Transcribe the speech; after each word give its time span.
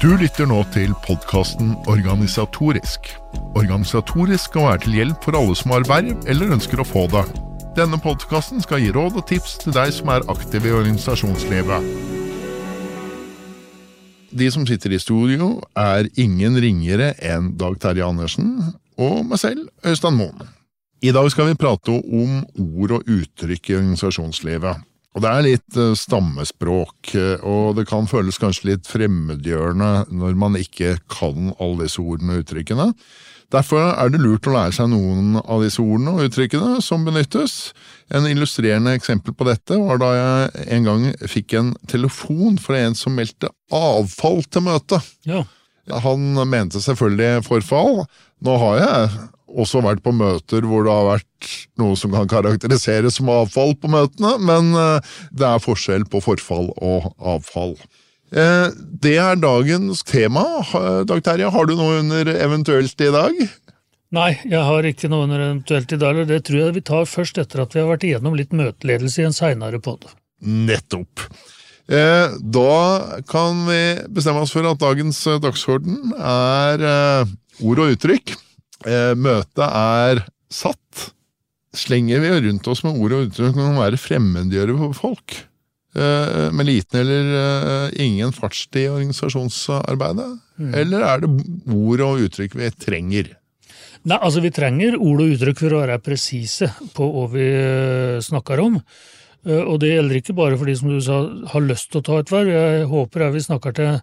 Du 0.00 0.14
lytter 0.16 0.46
nå 0.48 0.62
til 0.72 0.94
podkasten 1.04 1.74
Organisatorisk. 1.92 3.10
Organisatorisk 3.52 4.46
skal 4.48 4.64
være 4.64 4.80
til 4.86 4.94
hjelp 4.96 5.26
for 5.26 5.36
alle 5.36 5.56
som 5.60 5.74
har 5.74 5.84
verv 5.84 6.22
eller 6.24 6.54
ønsker 6.56 6.80
å 6.80 6.86
få 6.88 7.02
det. 7.12 7.26
Denne 7.76 7.98
podkasten 8.00 8.64
skal 8.64 8.80
gi 8.80 8.94
råd 8.96 9.18
og 9.20 9.26
tips 9.28 9.58
til 9.60 9.76
deg 9.76 9.92
som 9.92 10.08
er 10.14 10.24
aktiv 10.32 10.64
i 10.64 10.72
organisasjonslivet. 10.78 11.90
De 14.40 14.48
som 14.56 14.64
sitter 14.64 14.96
i 14.96 15.02
studio, 15.04 15.52
er 15.76 16.08
ingen 16.16 16.56
ringere 16.64 17.12
enn 17.20 17.52
Dag 17.60 17.76
Terje 17.84 18.08
Andersen 18.08 18.54
og 18.96 19.26
meg 19.28 19.44
selv, 19.44 19.68
Øystein 19.84 20.16
Moen. 20.16 20.48
I 21.04 21.12
dag 21.12 21.28
skal 21.28 21.52
vi 21.52 21.60
prate 21.60 21.92
om 21.92 22.40
ord 22.56 22.96
og 23.02 23.04
uttrykk 23.04 23.68
i 23.68 23.82
organisasjonslivet. 23.82 24.80
Og 25.10 25.24
Det 25.24 25.30
er 25.30 25.42
litt 25.42 25.78
eh, 25.80 25.96
stammespråk, 25.98 27.14
eh, 27.18 27.42
og 27.42 27.74
det 27.80 27.88
kan 27.90 28.06
føles 28.10 28.38
kanskje 28.38 28.68
litt 28.72 28.86
fremmedgjørende 28.86 30.06
når 30.14 30.38
man 30.38 30.58
ikke 30.58 30.98
kan 31.10 31.50
alle 31.58 31.88
disse 31.88 32.02
ordene 32.02 32.36
og 32.36 32.44
uttrykkene. 32.44 32.86
Derfor 33.50 33.82
er 33.90 34.12
det 34.12 34.20
lurt 34.22 34.46
å 34.46 34.52
lære 34.54 34.76
seg 34.76 34.92
noen 34.92 35.40
av 35.40 35.64
disse 35.64 35.82
ordene 35.82 36.14
og 36.14 36.28
uttrykkene 36.28 36.78
som 36.86 37.02
benyttes. 37.02 37.72
En 38.14 38.28
illustrerende 38.30 38.94
eksempel 38.94 39.34
på 39.34 39.48
dette 39.48 39.78
var 39.80 39.98
da 39.98 40.10
jeg 40.14 40.68
en 40.76 40.86
gang 40.86 41.08
fikk 41.26 41.56
en 41.58 41.72
telefon 41.90 42.60
fra 42.62 42.78
en 42.84 42.94
som 42.94 43.18
meldte 43.18 43.50
avfall 43.74 44.44
til 44.46 44.68
møtet. 44.68 45.10
Ja. 45.26 45.42
Han 46.04 46.38
mente 46.46 46.78
selvfølgelig 46.78 47.42
forfall. 47.48 48.04
Nå 48.46 48.54
har 48.62 48.78
jeg 48.84 49.10
også 49.58 49.80
vært 49.82 50.02
på 50.04 50.12
møter 50.14 50.62
hvor 50.68 50.84
det 50.86 50.92
har 50.94 51.06
vært 51.08 51.48
noe 51.80 51.96
som 51.98 52.12
kan 52.14 52.28
karakteriseres 52.30 53.16
som 53.18 53.30
avfall 53.32 53.74
på 53.80 53.90
møtene, 53.90 54.36
men 54.46 54.70
eh, 54.78 55.08
det 55.32 55.46
er 55.48 55.64
forskjell 55.64 56.04
på 56.10 56.20
forfall 56.22 56.70
og 56.78 57.10
avfall. 57.18 57.74
Eh, 58.30 58.68
Det 59.02 59.16
er 59.18 59.40
dagens 59.42 60.04
tema. 60.06 60.44
Dag 61.08 61.22
Terje, 61.26 61.50
har 61.50 61.66
du 61.66 61.74
noe 61.74 61.98
under 62.04 62.30
eventuelt 62.36 63.00
i 63.02 63.10
dag? 63.10 63.40
Nei, 64.14 64.30
jeg 64.44 64.62
har 64.66 64.86
ikke 64.86 65.08
noe 65.10 65.24
under 65.28 65.38
eventuelt 65.48 65.92
i 65.94 65.98
dag. 65.98 66.16
og 66.18 66.26
Det 66.30 66.40
tror 66.46 66.58
jeg 66.64 66.74
vi 66.74 66.80
tar 66.82 67.04
først 67.06 67.38
etter 67.38 67.62
at 67.62 67.74
vi 67.74 67.80
har 67.82 67.88
vært 67.90 68.06
igjennom 68.06 68.34
litt 68.38 68.50
møteledelse 68.54 69.22
i 69.22 69.26
en 69.28 69.34
seinere 69.36 69.78
pod. 69.82 70.06
Nettopp. 70.42 71.26
Eh, 71.90 72.28
Da 72.38 73.20
kan 73.30 73.64
vi 73.66 73.80
bestemme 74.14 74.42
oss 74.42 74.54
for 74.54 74.66
at 74.66 74.78
dagens 74.82 75.24
dagsorden 75.42 76.12
er 76.18 76.86
ord 77.62 77.78
og 77.82 77.96
uttrykk. 77.96 78.34
Eh, 78.88 79.12
Møtet 79.18 79.66
er 79.66 80.22
satt. 80.52 81.10
Slenger 81.76 82.22
vi 82.24 82.30
rundt 82.48 82.66
oss 82.70 82.82
med 82.82 82.96
ord 82.98 83.14
og 83.14 83.28
uttrykk 83.28 83.54
kan 83.54 83.76
være 83.78 84.00
fremmedgjøre 84.00 84.76
for 84.78 84.96
folk. 84.96 85.36
Eh, 85.94 86.48
Med 86.54 86.66
liten 86.66 87.00
eller 87.02 87.28
eh, 87.40 88.00
ingen 88.02 88.32
fartstid 88.34 88.86
i 88.86 88.88
organisasjonsarbeidet? 88.90 90.30
Eller 90.76 91.04
er 91.06 91.22
det 91.22 91.30
ord 91.72 92.02
og 92.06 92.24
uttrykk 92.26 92.56
vi 92.58 92.70
trenger? 92.78 93.30
Nei, 94.08 94.16
altså 94.16 94.40
Vi 94.40 94.50
trenger 94.54 94.96
ord 94.96 95.22
og 95.22 95.32
uttrykk 95.34 95.58
for 95.60 95.76
å 95.76 95.80
være 95.84 96.00
presise 96.02 96.70
på 96.96 97.08
hva 97.14 97.24
vi 97.34 97.48
snakker 98.24 98.62
om. 98.64 98.78
Eh, 99.46 99.62
Og 99.64 99.80
det 99.80 99.94
gjelder 99.94 100.20
ikke 100.20 100.36
bare 100.36 100.58
for 100.58 100.68
de 100.68 100.76
som 100.76 100.90
du 100.90 101.00
sa 101.04 101.20
har 101.52 101.64
lyst 101.64 101.90
til 101.92 102.00
å 102.02 102.06
ta 102.06 102.18
et 102.20 102.32
verv. 102.32 102.50
Jeg 102.52 102.88
håper 102.90 103.26
jeg 103.26 103.36
vi 103.36 103.44
snakker 103.46 103.76
til 103.76 104.00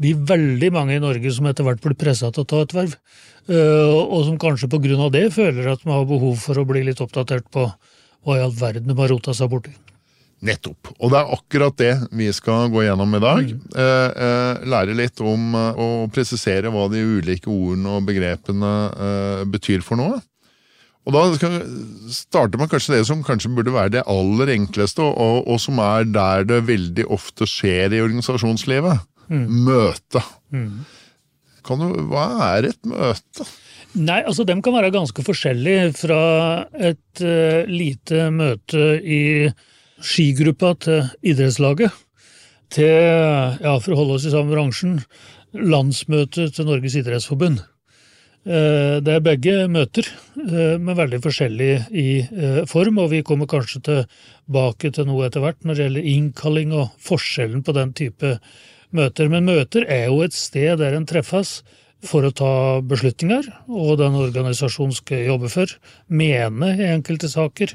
de 0.00 0.14
veldig 0.14 0.72
mange 0.74 0.96
i 0.96 1.02
Norge 1.02 1.34
som 1.34 1.46
etter 1.50 1.66
hvert 1.66 1.82
blir 1.84 1.98
pressa 1.98 2.32
til 2.32 2.44
å 2.44 2.48
ta 2.48 2.62
et 2.64 2.74
verv, 2.74 2.96
eh, 3.52 3.92
og 4.00 4.24
som 4.26 4.40
kanskje 4.40 4.70
av 4.70 5.12
det 5.12 5.30
føler 5.32 5.68
at 5.70 5.84
de 5.84 5.90
har 5.90 6.08
behov 6.08 6.36
for 6.40 6.58
å 6.58 6.66
bli 6.66 6.82
litt 6.84 7.00
oppdatert 7.00 7.50
på 7.52 7.68
hva 8.24 8.36
i 8.36 8.42
all 8.42 8.52
verden 8.52 8.88
de 8.88 8.96
har 8.96 9.08
rota 9.08 9.32
seg 9.32 9.50
borti. 9.50 9.72
Nettopp. 10.40 10.94
Og 10.98 11.10
det 11.12 11.18
er 11.18 11.32
akkurat 11.36 11.76
det 11.76 11.92
vi 12.16 12.30
skal 12.32 12.70
gå 12.72 12.80
gjennom 12.86 13.12
i 13.14 13.20
dag. 13.20 13.50
Eh, 13.76 14.08
eh, 14.24 14.62
lære 14.64 14.96
litt 14.96 15.20
om 15.20 15.54
å 15.54 16.08
presisere 16.12 16.72
hva 16.72 16.88
de 16.88 17.02
ulike 17.04 17.52
ordene 17.52 17.98
og 17.98 18.06
begrepene 18.08 18.72
eh, 18.88 19.44
betyr 19.44 19.84
for 19.84 20.00
noe. 20.00 20.22
Og 21.08 21.14
da 21.16 21.22
starter 22.12 22.60
man 22.60 22.68
kanskje 22.70 22.98
det 22.98 23.06
som 23.08 23.22
kanskje 23.24 23.52
burde 23.56 23.72
være 23.72 23.94
det 23.96 24.04
aller 24.10 24.52
enkleste, 24.52 25.02
og, 25.02 25.46
og, 25.48 25.56
som 25.62 25.80
er 25.82 26.04
der 26.12 26.44
det 26.48 26.60
veldig 26.68 27.06
ofte 27.10 27.48
skjer 27.48 27.96
i 27.96 28.02
organisasjonslivet. 28.04 29.06
Møte. 29.30 30.22
Kan 31.66 31.82
du, 31.82 31.96
hva 32.10 32.26
er 32.50 32.70
et 32.72 32.80
møte? 32.88 33.46
Nei, 33.98 34.20
altså 34.22 34.44
dem 34.46 34.60
kan 34.62 34.76
være 34.76 34.92
ganske 34.94 35.24
forskjellige 35.26 35.88
fra 35.98 36.20
et 36.78 37.24
uh, 37.24 37.66
lite 37.66 38.28
møte 38.34 38.84
i 39.02 39.22
skigruppa 40.00 40.76
til 40.80 41.08
idrettslaget, 41.26 41.90
til, 42.70 42.86
ja, 42.86 43.74
for 43.82 43.92
å 43.92 43.98
holde 43.98 44.16
oss 44.20 44.28
i 44.28 44.32
samme 44.32 44.54
bransjen, 44.54 45.00
landsmøtet 45.58 46.54
til 46.54 46.68
Norges 46.68 46.96
idrettsforbund. 47.00 47.64
Eh, 48.46 49.00
Det 49.04 49.12
er 49.12 49.20
begge 49.20 49.54
møter, 49.68 50.06
eh, 50.40 50.78
men 50.80 50.96
veldig 50.96 51.20
forskjellig 51.20 51.72
i 51.92 52.20
eh, 52.24 52.64
form, 52.64 52.98
og 52.98 53.10
vi 53.10 53.20
kommer 53.22 53.46
kanskje 53.46 53.82
tilbake 53.84 54.90
til 54.96 55.04
noe 55.04 55.26
etter 55.26 55.44
hvert 55.44 55.60
når 55.60 55.76
det 55.76 55.84
gjelder 55.84 56.08
innkalling 56.14 56.72
og 56.72 56.88
forskjellen 57.04 57.62
på 57.62 57.74
den 57.76 57.92
type 57.92 58.38
møter. 58.96 59.28
Men 59.28 59.44
møter 59.44 59.84
er 59.84 60.08
jo 60.08 60.22
et 60.24 60.32
sted 60.32 60.80
der 60.80 60.96
en 60.96 61.04
treffes 61.04 61.60
for 62.00 62.24
å 62.24 62.32
ta 62.32 62.80
beslutninger, 62.80 63.44
og 63.68 63.98
den 64.00 64.16
organisasjonen 64.16 64.96
skal 64.96 65.26
jobbe 65.26 65.50
for, 65.52 65.68
mene 66.08 66.72
i 66.78 66.88
enkelte 66.94 67.28
saker, 67.28 67.74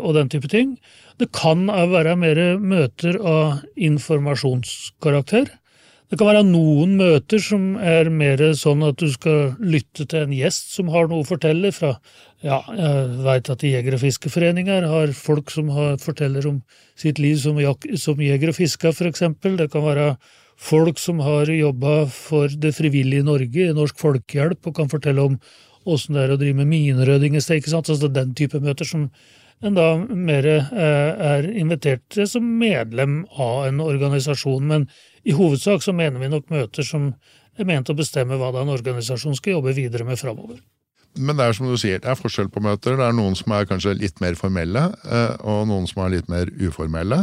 og 0.00 0.14
den 0.16 0.30
type 0.32 0.48
ting. 0.48 0.78
Det 1.20 1.28
kan 1.36 1.66
være 1.68 2.16
mer 2.16 2.40
møter 2.56 3.20
av 3.20 3.60
informasjonskarakter. 3.76 5.52
Det 6.06 6.20
kan 6.20 6.28
være 6.28 6.44
noen 6.46 6.92
møter 7.00 7.40
som 7.42 7.74
er 7.82 8.06
mer 8.14 8.38
sånn 8.54 8.84
at 8.86 9.00
du 9.00 9.08
skal 9.10 9.56
lytte 9.58 10.04
til 10.06 10.22
en 10.22 10.34
gjest 10.36 10.70
som 10.76 10.92
har 10.94 11.08
noe 11.10 11.24
å 11.24 11.26
fortelle 11.26 11.72
fra 11.74 11.96
Ja, 12.44 12.60
jeg 12.78 13.22
veit 13.24 13.48
at 13.50 13.64
i 13.64 13.72
Jeger- 13.72 13.96
og 13.96 14.02
fiskeforeninger 14.04 14.86
har 14.86 15.14
folk 15.16 15.50
som 15.50 15.70
har, 15.74 15.96
forteller 15.98 16.46
om 16.46 16.60
sitt 16.94 17.18
liv 17.18 17.40
som, 17.42 17.58
som 17.98 18.20
jeger 18.22 18.52
og 18.52 18.58
fisker, 18.58 18.92
eksempel. 19.08 19.56
Det 19.56 19.70
kan 19.72 19.82
være 19.82 20.10
folk 20.56 21.00
som 21.00 21.18
har 21.24 21.50
jobba 21.50 22.04
for 22.12 22.52
det 22.52 22.74
frivillige 22.76 23.24
Norge, 23.26 23.72
Norsk 23.74 23.98
Folkehjelp, 23.98 24.60
og 24.68 24.76
kan 24.76 24.92
fortelle 24.92 25.24
om 25.24 25.40
åssen 25.86 26.14
det 26.14 26.26
er 26.26 26.36
å 26.36 26.38
drive 26.38 26.60
med 26.60 26.70
minerydding 26.70 27.34
i 27.34 27.42
sted. 27.42 27.66
Altså 27.72 28.12
den 28.12 28.34
type 28.36 28.60
møter 28.62 28.86
som 28.86 29.08
en 29.64 29.76
da 29.76 29.88
mer 29.96 30.46
eh, 30.46 31.26
er 31.32 31.48
invitert 31.48 32.04
til 32.12 32.28
som 32.28 32.46
medlem 32.60 33.22
av 33.32 33.66
en 33.70 33.80
organisasjon. 33.84 34.66
Men 34.68 34.86
i 35.24 35.34
hovedsak 35.36 35.84
så 35.84 35.94
mener 35.96 36.22
vi 36.22 36.30
nok 36.32 36.50
møter 36.52 36.86
som 36.86 37.12
er 37.56 37.68
ment 37.68 37.90
å 37.90 37.96
bestemme 37.96 38.36
hva 38.36 38.52
da 38.52 38.64
en 38.64 38.74
organisasjon 38.74 39.36
skal 39.38 39.58
jobbe 39.58 39.76
videre 39.76 40.06
med 40.08 40.20
framover. 40.20 40.60
Men 41.16 41.38
det 41.38 41.46
er 41.46 41.56
som 41.56 41.68
du 41.70 41.76
sier, 41.80 42.00
det 42.02 42.10
er 42.12 42.18
forskjell 42.18 42.50
på 42.52 42.60
møter. 42.64 42.98
Det 42.98 43.06
er 43.06 43.14
noen 43.16 43.36
som 43.38 43.54
er 43.56 43.68
kanskje 43.68 43.96
litt 43.96 44.20
mer 44.20 44.36
formelle, 44.36 44.90
eh, 45.08 45.36
og 45.48 45.64
noen 45.70 45.88
som 45.88 46.04
er 46.04 46.18
litt 46.18 46.28
mer 46.32 46.50
uformelle. 46.60 47.22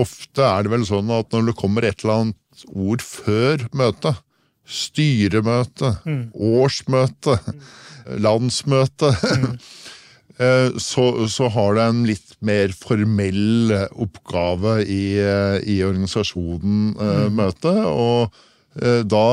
Ofte 0.00 0.44
er 0.44 0.66
det 0.66 0.74
vel 0.74 0.84
sånn 0.86 1.10
at 1.14 1.32
når 1.32 1.50
det 1.50 1.56
kommer 1.58 1.86
et 1.86 2.04
eller 2.04 2.26
annet 2.26 2.66
ord 2.68 3.02
før 3.02 3.64
møtet, 3.76 4.20
styremøte, 4.70 5.96
årsmøte, 6.36 7.38
landsmøte, 8.20 9.14
eh, 9.16 9.48
så, 10.80 11.04
så 11.28 11.48
har 11.52 11.74
det 11.76 11.82
en 11.84 12.04
litt 12.08 12.30
mer 12.40 12.72
formell 12.76 13.74
oppgave 13.92 14.80
i, 14.84 15.18
eh, 15.20 15.58
i 15.68 15.80
organisasjonen 15.84 16.94
mm. 16.96 17.34
møte, 17.36 17.74
og 17.84 18.32
eh, 18.80 19.02
da 19.04 19.26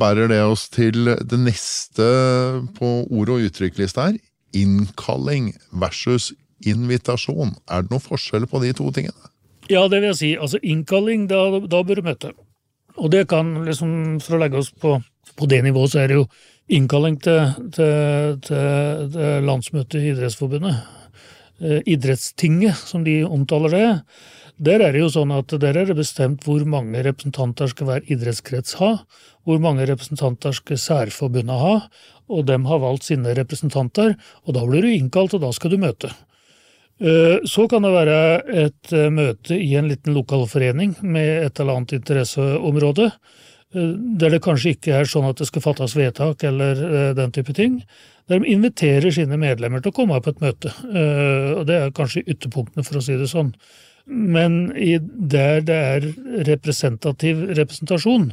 bærer 0.00 0.28
det 0.32 0.42
oss 0.44 0.68
til 0.72 1.14
det 1.16 1.40
neste 1.40 2.10
på 2.76 2.92
ord- 3.08 3.32
og 3.32 3.48
uttrykklista 3.48 4.10
her. 4.10 4.20
Innkalling 4.56 5.54
versus 5.70 6.32
invitasjon. 6.66 7.54
Er 7.70 7.84
det 7.86 7.94
noen 7.94 8.04
forskjell 8.04 8.44
på 8.50 8.60
de 8.64 8.74
to 8.76 8.90
tingene? 8.92 9.30
Ja, 9.70 9.86
det 9.88 10.02
vil 10.02 10.10
jeg 10.10 10.18
si. 10.18 10.30
Altså 10.36 10.60
innkalling, 10.66 11.28
da, 11.30 11.44
da 11.70 11.82
bør 11.86 12.00
du 12.00 12.08
møte. 12.10 12.32
Og 12.98 13.12
det 13.14 13.28
kan 13.30 13.52
liksom, 13.64 14.18
for 14.20 14.36
å 14.36 14.40
legge 14.42 14.58
oss 14.60 14.72
på, 14.74 14.96
på 15.38 15.48
det 15.48 15.62
nivået, 15.64 15.92
så 15.94 16.02
er 16.02 16.10
det 16.10 16.18
jo 16.18 16.26
innkalling 16.70 17.18
til, 17.22 17.54
til, 17.74 18.38
til, 18.46 19.06
til 19.14 19.46
landsmøtet 19.48 20.00
i 20.00 20.12
Idrettsforbundet. 20.14 20.80
Eh, 21.60 21.80
Idrettstinget, 21.90 22.78
som 22.88 23.04
de 23.04 23.20
omtaler 23.26 23.74
det. 23.74 23.88
Der 24.60 24.82
er 24.84 24.92
det 24.92 25.00
jo 25.00 25.08
sånn 25.12 25.32
at 25.32 25.52
der 25.56 25.76
er 25.76 25.88
det 25.88 25.96
bestemt 25.96 26.44
hvor 26.44 26.60
mange 26.68 27.00
representanter 27.06 27.70
skal 27.72 27.88
hver 27.88 28.08
idrettskrets 28.12 28.74
ha, 28.76 28.90
hvor 29.48 29.60
mange 29.62 29.86
representanter 29.88 30.52
skal 30.52 30.80
særforbundet 30.80 31.62
ha, 31.62 31.76
og 32.28 32.44
dem 32.46 32.66
har 32.68 32.82
valgt 32.82 33.08
sine 33.08 33.32
representanter, 33.38 34.18
og 34.44 34.56
da 34.56 34.66
blir 34.68 34.84
du 34.84 34.90
innkalt, 34.92 35.32
og 35.34 35.46
da 35.46 35.52
skal 35.56 35.72
du 35.72 35.78
møte. 35.80 36.12
Eh, 37.00 37.40
Så 37.48 37.66
kan 37.72 37.82
det 37.82 37.94
være 37.94 38.18
et 38.66 38.92
eh, 38.92 39.08
møte 39.08 39.56
i 39.56 39.72
en 39.80 39.88
liten 39.88 40.12
lokalforening 40.12 40.98
med 41.00 41.46
et 41.46 41.60
eller 41.60 41.80
annet 41.80 41.96
interesseområde, 41.96 43.08
der 43.72 44.32
det 44.34 44.40
kanskje 44.42 44.74
ikke 44.74 44.94
er 44.98 45.06
sånn 45.06 45.28
at 45.28 45.38
det 45.38 45.46
skal 45.46 45.62
fattes 45.62 45.94
vedtak 45.94 46.42
eller 46.46 46.80
eh, 46.86 47.12
den 47.14 47.30
type 47.34 47.54
ting. 47.54 47.80
Der 48.30 48.42
de 48.42 48.50
inviterer 48.50 49.14
sine 49.14 49.38
medlemmer 49.38 49.82
til 49.82 49.92
å 49.92 49.98
komme 50.00 50.18
på 50.22 50.32
et 50.34 50.42
møte. 50.42 50.72
Eh, 50.90 51.52
Og 51.60 51.68
det 51.68 51.76
er 51.78 51.94
kanskje 51.94 52.24
ytterpunktene, 52.26 52.84
for 52.86 52.98
å 52.98 53.04
si 53.04 53.18
det 53.18 53.30
sånn. 53.30 53.52
Men 54.10 54.72
der 55.30 55.60
det 55.62 55.76
er 55.76 56.08
representativ 56.48 57.44
representasjon, 57.54 58.32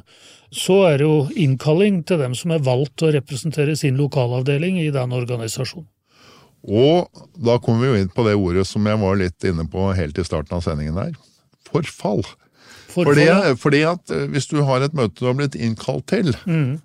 så 0.49 0.77
er 0.87 0.97
det 0.97 1.05
jo 1.05 1.27
innkalling 1.35 2.01
til 2.07 2.21
dem 2.23 2.33
som 2.39 2.55
er 2.55 2.63
valgt 2.65 2.95
til 2.97 3.09
å 3.09 3.15
representere 3.17 3.75
sin 3.77 3.99
lokalavdeling 3.99 4.79
i 4.81 4.89
den 4.95 5.13
organisasjonen. 5.13 5.89
Og 6.67 7.05
da 7.37 7.59
kommer 7.61 7.85
vi 7.85 7.91
jo 7.91 8.01
inn 8.01 8.09
på 8.11 8.25
det 8.25 8.33
ordet 8.35 8.65
som 8.67 8.85
jeg 8.89 8.99
var 8.99 9.19
litt 9.19 9.45
inne 9.45 9.67
på 9.69 9.91
helt 9.95 10.17
i 10.17 10.25
starten 10.25 10.57
av 10.57 10.65
sendingen 10.65 10.97
der. 10.97 11.13
Forfall. 11.67 12.25
Fordi, 13.05 13.27
fordi 13.61 13.81
at 13.85 14.11
eh, 14.11 14.25
hvis 14.33 14.47
du 14.49 14.63
har 14.65 14.81
et 14.81 14.93
møte 14.97 15.19
du 15.19 15.25
har 15.29 15.37
blitt 15.37 15.55
innkalt 15.55 16.07
til, 16.07 16.33
Mm. 16.45 16.79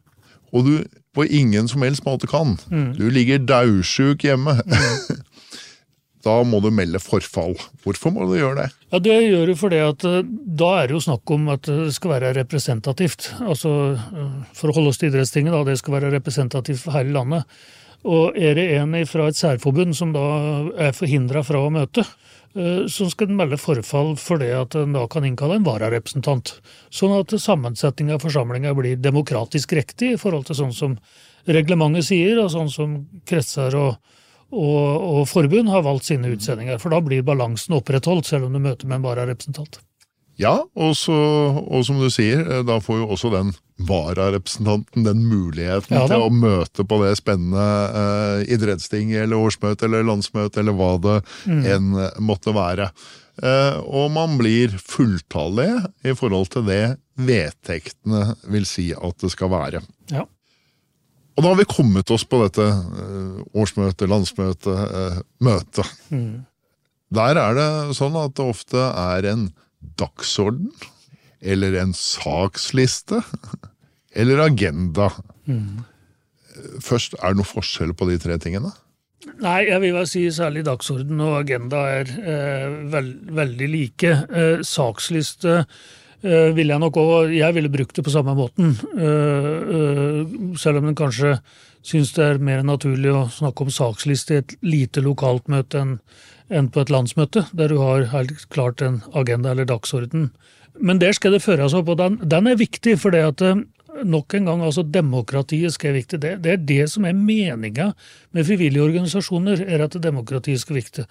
og 0.52 0.64
du 0.66 0.84
på 1.14 1.24
ingen 1.28 1.68
som 1.68 1.82
helst 1.84 2.04
måte 2.04 2.26
kan, 2.28 2.56
du 2.96 3.08
ligger 3.12 3.38
daudsjuk 3.38 4.22
hjemme, 4.24 4.54
da 6.24 6.36
må 6.46 6.60
du 6.62 6.68
melde 6.70 7.00
forfall. 7.02 7.56
Hvorfor 7.82 8.12
må 8.14 8.26
du 8.30 8.36
gjøre 8.38 8.62
det? 8.62 8.68
Ja, 8.92 8.98
Det 9.02 9.16
gjør 9.26 9.46
du 9.50 9.54
fordi 9.58 9.80
at 9.82 10.04
eh, 10.06 10.22
da 10.62 10.70
er 10.82 10.86
det 10.88 10.94
jo 10.96 11.02
snakk 11.02 11.30
om 11.34 11.48
at 11.50 11.66
det 11.66 11.92
skal 11.96 12.14
være 12.14 12.34
representativt. 12.38 13.32
Altså, 13.42 13.72
eh, 13.98 14.34
For 14.54 14.70
å 14.70 14.76
holde 14.76 14.92
oss 14.92 15.00
til 15.02 15.10
idrettstinget, 15.10 15.52
da, 15.52 15.64
det 15.66 15.78
skal 15.82 15.96
være 15.98 16.12
representativt 16.14 16.78
for 16.84 16.94
hele 16.96 17.12
landet. 17.16 17.42
Og 18.04 18.34
er 18.38 18.54
det 18.58 18.68
en 18.80 18.94
fra 19.06 19.28
et 19.30 19.38
særforbund 19.38 19.94
som 19.94 20.12
da 20.14 20.22
er 20.88 20.94
forhindra 20.94 21.42
fra 21.46 21.60
å 21.62 21.70
møte, 21.74 22.02
så 22.52 23.06
skal 23.08 23.30
den 23.30 23.38
melde 23.38 23.56
forfall 23.56 24.12
fordi 24.20 24.50
at 24.52 24.74
en 24.76 24.96
da 24.96 25.06
kan 25.08 25.24
innkalle 25.24 25.56
en 25.56 25.66
vararepresentant. 25.66 26.54
Sånn 26.92 27.14
at 27.16 27.32
sammensetninga 27.32 28.18
av 28.18 28.26
forsamlinga 28.26 28.74
blir 28.76 29.00
demokratisk 29.00 29.72
riktig 29.78 30.14
i 30.14 30.18
forhold 30.20 30.50
til 30.50 30.58
sånn 30.60 30.74
som 30.76 30.98
reglementet 31.48 32.10
sier, 32.10 32.38
og 32.42 32.50
sånn 32.52 32.68
som 32.72 32.98
kretser 33.28 33.74
og, 33.78 33.96
og, 34.52 35.06
og 35.12 35.22
forbund 35.30 35.72
har 35.72 35.86
valgt 35.86 36.10
sine 36.10 36.34
utsendinger. 36.34 36.80
For 36.82 36.92
da 36.92 37.00
blir 37.04 37.24
balansen 37.26 37.78
opprettholdt, 37.78 38.28
selv 38.28 38.48
om 38.48 38.58
du 38.58 38.62
møter 38.62 38.90
med 38.90 39.00
en 39.00 39.08
vararepresentant. 39.08 39.80
Ja, 40.42 40.56
og, 40.74 40.94
så, 40.98 41.14
og 41.62 41.84
som 41.86 42.00
du 42.02 42.08
sier, 42.12 42.42
eh, 42.42 42.64
da 42.66 42.80
får 42.82 43.02
jo 43.04 43.10
også 43.14 43.30
den 43.34 43.52
vararepresentanten 43.82 45.06
den 45.06 45.24
muligheten 45.26 45.96
Ja 45.96 46.04
til 46.10 46.22
å 46.22 46.30
møte 46.34 46.84
på 46.86 46.98
det 47.02 47.14
spennende 47.18 47.64
eh, 48.02 48.52
idrettstinget 48.54 49.24
eller 49.24 49.40
årsmøte 49.42 49.88
eller 49.88 50.06
landsmøte 50.06 50.62
eller 50.62 50.76
hva 50.78 50.92
det 51.02 51.16
Mm. 51.46 51.62
enn 51.66 51.88
måtte 52.22 52.52
være. 52.54 52.90
Eh, 53.42 53.78
og 53.82 54.10
man 54.14 54.36
blir 54.38 54.74
fulltallig 54.78 55.70
i 56.06 56.12
forhold 56.18 56.50
til 56.52 56.66
det 56.68 56.84
vedtektene 57.18 58.36
vil 58.52 58.66
si 58.68 58.90
at 58.94 59.18
det 59.24 59.30
skal 59.32 59.50
være. 59.52 59.80
Ja. 60.12 60.26
Og 61.32 61.42
da 61.42 61.48
har 61.48 61.58
vi 61.58 61.64
kommet 61.70 62.10
oss 62.12 62.24
på 62.28 62.42
dette 62.44 62.66
eh, 62.68 63.42
årsmøte, 63.56 64.06
landsmøte, 64.10 64.74
eh, 65.00 65.20
møte. 65.42 65.86
Mm. 66.12 66.44
Der 67.12 67.40
er 67.40 67.56
det 67.58 67.68
sånn 67.96 68.16
at 68.20 68.36
det 68.38 68.46
ofte 68.52 68.78
er 68.92 69.30
en 69.32 69.48
dagsorden, 70.00 70.70
eller 71.42 71.76
en 71.80 71.94
saksliste, 71.96 73.22
eller 74.18 74.44
agenda. 74.46 75.10
Først, 76.82 77.16
er 77.18 77.32
det 77.32 77.40
noe 77.40 77.48
forskjell 77.48 77.94
på 77.96 78.08
de 78.10 78.18
tre 78.22 78.38
tingene? 78.42 78.72
Nei, 79.42 79.68
jeg 79.68 79.78
vil 79.82 79.94
vel 79.94 80.06
si 80.10 80.22
særlig 80.34 80.64
dagsorden 80.66 81.20
og 81.22 81.36
agenda 81.44 81.82
er 82.00 82.10
eh, 82.10 82.72
veld, 82.90 83.12
veldig 83.38 83.68
like. 83.70 84.14
Eh, 84.30 84.62
saksliste 84.66 85.60
eh, 85.62 85.82
vil 86.22 86.70
jeg 86.70 86.78
nok 86.78 86.98
òg 87.02 87.32
Jeg 87.34 87.54
ville 87.56 87.72
brukt 87.72 87.96
det 87.96 88.04
på 88.06 88.14
samme 88.14 88.34
måten. 88.38 88.76
Eh, 88.94 89.48
eh, 89.76 90.56
selv 90.60 90.78
om 90.78 90.88
en 90.88 90.98
kanskje 90.98 91.36
syns 91.82 92.12
det 92.14 92.24
er 92.24 92.38
mer 92.38 92.62
naturlig 92.62 93.10
å 93.10 93.26
snakke 93.32 93.64
om 93.64 93.72
saksliste 93.74 94.34
i 94.34 94.40
et 94.42 94.56
lite 94.62 95.02
lokalt 95.02 95.50
møte 95.50 95.82
enn 96.52 96.68
på 96.70 96.82
et 96.82 96.92
landsmøte, 96.92 97.46
der 97.56 97.72
du 97.72 97.80
har 97.80 98.10
helt 98.12 98.44
klart 98.52 98.82
en 98.84 99.00
agenda 99.18 99.50
eller 99.50 99.66
dagsorden. 99.66 100.30
Men 100.78 101.00
der 101.02 101.12
skal 101.16 101.34
det 101.34 101.42
føres 101.44 101.74
opp, 101.74 101.90
og 101.92 101.98
den, 101.98 102.18
den 102.22 102.48
er 102.48 102.60
viktig, 102.60 102.98
for 103.00 103.14
det 103.14 103.24
at 103.26 103.42
eh, 103.42 103.64
nok 104.04 104.34
en 104.34 104.48
gang, 104.48 104.62
altså 104.64 104.84
demokratiet 104.86 105.74
skal 105.74 105.90
være 105.90 106.00
viktig. 106.00 106.20
Det, 106.22 106.32
det 106.44 106.52
er 106.52 106.64
det 106.70 106.82
som 106.92 107.06
er 107.08 107.18
meninga 107.18 107.92
med 108.32 108.46
frivillige 108.48 108.84
organisasjoner, 108.84 109.64
er 109.66 109.84
at 109.84 109.98
demokratiet 110.02 110.62
skal 110.62 110.78
viktig, 110.78 111.06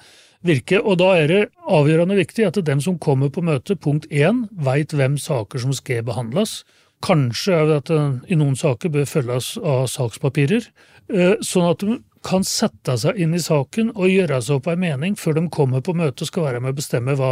virke. 0.47 0.81
Og 0.81 0.99
da 1.01 1.13
er 1.19 1.27
det 1.31 1.41
avgjørende 1.69 2.17
viktig 2.19 2.45
at 2.47 2.59
dem 2.65 2.81
som 2.83 2.99
kommer 2.99 3.31
på 3.33 3.43
møtet, 3.45 3.81
punkt 3.83 4.07
én, 4.11 4.45
veit 4.51 4.93
hvem 4.93 5.17
saker 5.21 5.63
som 5.63 5.73
skal 5.73 6.05
behandles. 6.07 6.61
Kanskje 7.01 7.57
er 7.57 7.67
det 7.69 7.77
at 7.81 7.91
det 7.91 8.33
i 8.33 8.37
noen 8.37 8.57
saker 8.57 8.93
bør 8.93 9.09
følges 9.09 9.55
av 9.57 9.87
sakspapirer, 9.89 10.67
eh, 11.09 11.35
sånn 11.41 11.69
at 11.71 11.85
kan 12.25 12.43
sette 12.45 12.93
seg 13.01 13.17
inn 13.21 13.33
i 13.33 13.41
saken 13.41 13.91
og 13.95 14.11
gjøre 14.11 14.39
seg 14.45 14.59
opp 14.59 14.67
en 14.69 14.81
mening 14.81 15.15
før 15.17 15.39
de 15.39 15.45
kommer 15.53 15.81
på 15.85 15.95
møte 15.97 16.21
og 16.21 16.29
skal 16.29 16.45
være 16.45 16.61
med 16.61 16.73
å 16.73 16.77
bestemme 16.77 17.15
hva 17.17 17.31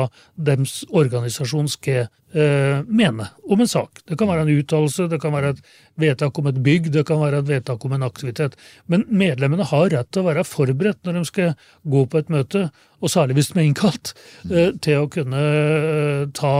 deres 0.50 0.80
organisasjon 0.89 1.69
skal 1.69 2.07
eh, 2.33 2.81
mene 2.86 3.27
om 3.45 3.62
en 3.62 3.69
sak. 3.69 4.01
Det 4.09 4.18
kan 4.19 4.31
være 4.31 4.47
en 4.47 4.53
uttalelse, 4.56 5.09
det 5.12 5.21
kan 5.21 5.36
være 5.36 5.53
et 5.53 5.62
vedtak 6.01 6.41
om 6.41 6.50
et 6.50 6.62
bygg, 6.65 6.89
det 6.95 7.06
kan 7.09 7.21
være 7.21 7.44
et 7.44 7.51
vedtak 7.51 7.86
om 7.86 7.97
en 7.97 8.07
aktivitet. 8.07 8.57
Men 8.89 9.06
medlemmene 9.09 9.68
har 9.69 9.91
rett 9.94 10.09
til 10.09 10.24
å 10.24 10.30
være 10.30 10.47
forberedt 10.47 11.06
når 11.06 11.19
de 11.19 11.25
skal 11.30 11.53
gå 11.95 12.06
på 12.09 12.24
et 12.24 12.33
møte, 12.33 12.69
og 13.00 13.13
særlig 13.13 13.39
hvis 13.39 13.53
de 13.53 13.62
er 13.62 13.69
innkalt, 13.69 14.15
eh, 14.50 14.71
til 14.81 15.03
å 15.03 15.12
kunne 15.12 15.44
eh, 15.44 16.25
ta 16.33 16.56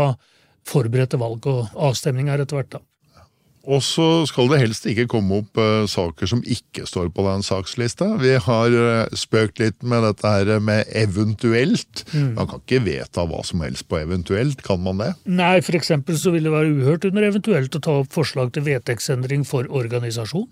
forberedte 0.70 1.18
valg 1.18 1.50
og 1.50 1.82
avstemninger 1.90 2.46
etter 2.46 2.62
hvert. 2.62 2.78
da. 2.78 2.89
Og 3.68 3.82
så 3.84 4.26
skal 4.30 4.48
det 4.52 4.62
helst 4.62 4.86
ikke 4.88 5.08
komme 5.12 5.42
opp 5.42 5.60
uh, 5.60 5.84
saker 5.90 6.30
som 6.32 6.42
ikke 6.48 6.86
står 6.88 7.10
på 7.16 7.26
den 7.26 7.44
sakslista. 7.46 8.08
Vi 8.22 8.32
har 8.40 8.76
uh, 8.76 9.18
spøkt 9.18 9.60
litt 9.60 9.84
med 9.84 10.06
dette 10.08 10.32
her 10.32 10.64
med 10.64 10.88
eventuelt. 10.98 12.06
Man 12.14 12.48
kan 12.48 12.64
ikke 12.64 12.82
vedta 12.86 13.26
hva 13.28 13.42
som 13.46 13.64
helst 13.66 13.90
på 13.92 14.00
eventuelt, 14.00 14.64
kan 14.66 14.82
man 14.84 15.02
det? 15.04 15.12
Nei, 15.28 15.60
for 15.66 15.78
eksempel 15.78 16.18
så 16.20 16.34
vil 16.36 16.48
det 16.48 16.56
være 16.56 16.72
uhørt 16.78 17.10
under 17.10 17.28
eventuelt 17.28 17.76
å 17.76 17.84
ta 17.84 18.00
opp 18.04 18.16
forslag 18.16 18.54
til 18.56 18.66
vedtektsendring 18.70 19.44
for 19.48 19.68
organisasjon. 19.68 20.48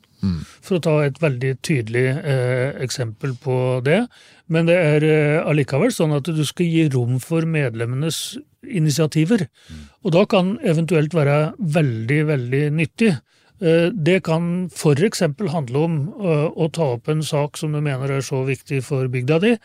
For 0.65 0.79
å 0.79 0.81
ta 0.81 0.95
et 1.05 1.19
veldig 1.21 1.53
tydelig 1.65 2.07
uh, 2.17 2.75
eksempel 2.83 3.37
på 3.39 3.57
det. 3.85 4.03
Men 4.51 4.67
det 4.69 4.77
er 4.79 5.03
allikevel 5.43 5.91
sånn 5.91 6.15
at 6.15 6.27
du 6.31 6.43
skal 6.47 6.69
gi 6.69 6.85
rom 6.93 7.17
for 7.23 7.43
medlemmenes 7.47 8.37
initiativer. 8.69 9.47
Og 10.03 10.13
da 10.15 10.25
kan 10.29 10.57
eventuelt 10.63 11.13
være 11.15 11.53
veldig, 11.59 12.21
veldig 12.27 12.63
nyttig. 12.77 13.13
Eh, 13.61 13.89
Det 13.91 14.23
kan 14.23 14.69
f.eks. 14.69 15.23
handle 15.51 15.77
om 15.79 15.99
eh, 16.21 16.47
å 16.53 16.69
ta 16.69 16.93
opp 16.95 17.07
en 17.09 17.23
sak 17.23 17.57
som 17.57 17.71
du 17.73 17.81
mener 17.81 18.11
er 18.11 18.21
så 18.21 18.43
viktig 18.45 18.83
for 18.83 19.07
bygda 19.07 19.39
di, 19.39 19.55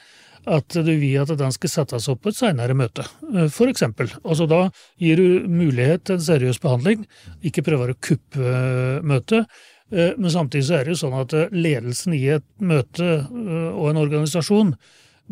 at 0.46 0.75
du 0.75 0.88
vil 0.99 1.20
at 1.22 1.31
den 1.38 1.52
skal 1.54 1.70
settes 1.70 2.08
opp 2.10 2.22
på 2.25 2.32
et 2.32 2.38
senere 2.38 2.75
møte, 2.75 3.04
f.eks. 3.04 3.52
for 3.54 3.70
eksempel. 3.70 4.08
Altså 4.25 4.49
da 4.50 4.64
gir 4.99 5.16
du 5.20 5.46
mulighet 5.48 6.05
til 6.08 6.16
en 6.16 6.24
seriøs 6.24 6.58
behandling, 6.58 7.05
ikke 7.46 7.62
prøver 7.62 7.93
å 7.93 8.00
kuppe 8.00 8.41
eh, 8.43 9.05
møtet. 9.06 9.46
Eh, 9.93 10.15
Men 10.17 10.31
samtidig 10.31 10.67
så 10.67 10.81
er 10.81 10.84
det 10.84 10.94
jo 10.96 11.03
sånn 11.05 11.20
at 11.20 11.32
eh, 11.36 11.53
ledelsen 11.53 12.15
i 12.17 12.24
et 12.38 12.48
møte 12.58 13.05
eh, 13.05 13.70
og 13.76 13.91
en 13.91 14.00
organisasjon 14.03 14.74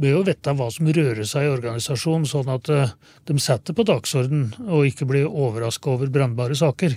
bør 0.00 0.14
jo 0.14 0.22
vite 0.26 0.54
hva 0.56 0.66
som 0.72 0.88
rører 0.88 1.26
seg 1.28 1.46
i 1.46 1.50
organisasjonen, 1.52 2.26
sånn 2.28 2.50
at 2.52 2.70
eh, 2.72 2.94
de 3.28 3.36
setter 3.42 3.76
på 3.76 3.84
dagsorden 3.88 4.48
og 4.66 4.88
ikke 4.88 5.08
blir 5.10 5.28
overraska 5.28 5.92
over 5.92 6.10
brennbare 6.12 6.56
saker. 6.58 6.96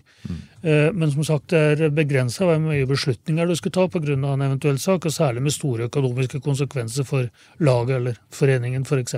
Eh, 0.63 0.89
Men 0.93 1.12
som 1.12 1.25
sagt, 1.27 1.51
det 1.51 1.83
er 1.83 1.93
begrensa 1.95 2.48
hvor 2.48 2.62
mye 2.63 2.88
beslutninger 2.88 3.48
du 3.50 3.55
skal 3.60 3.75
ta 3.75 3.88
pga. 3.91 4.15
en 4.15 4.48
eventuell 4.48 4.79
sak, 4.79 5.05
og 5.05 5.12
særlig 5.12 5.43
med 5.43 5.53
store 5.53 5.89
økonomiske 5.91 6.39
konsekvenser 6.39 7.03
for 7.03 7.29
laget 7.60 7.95
eller 7.98 8.17
foreningen 8.31 8.86
f.eks. 8.86 9.15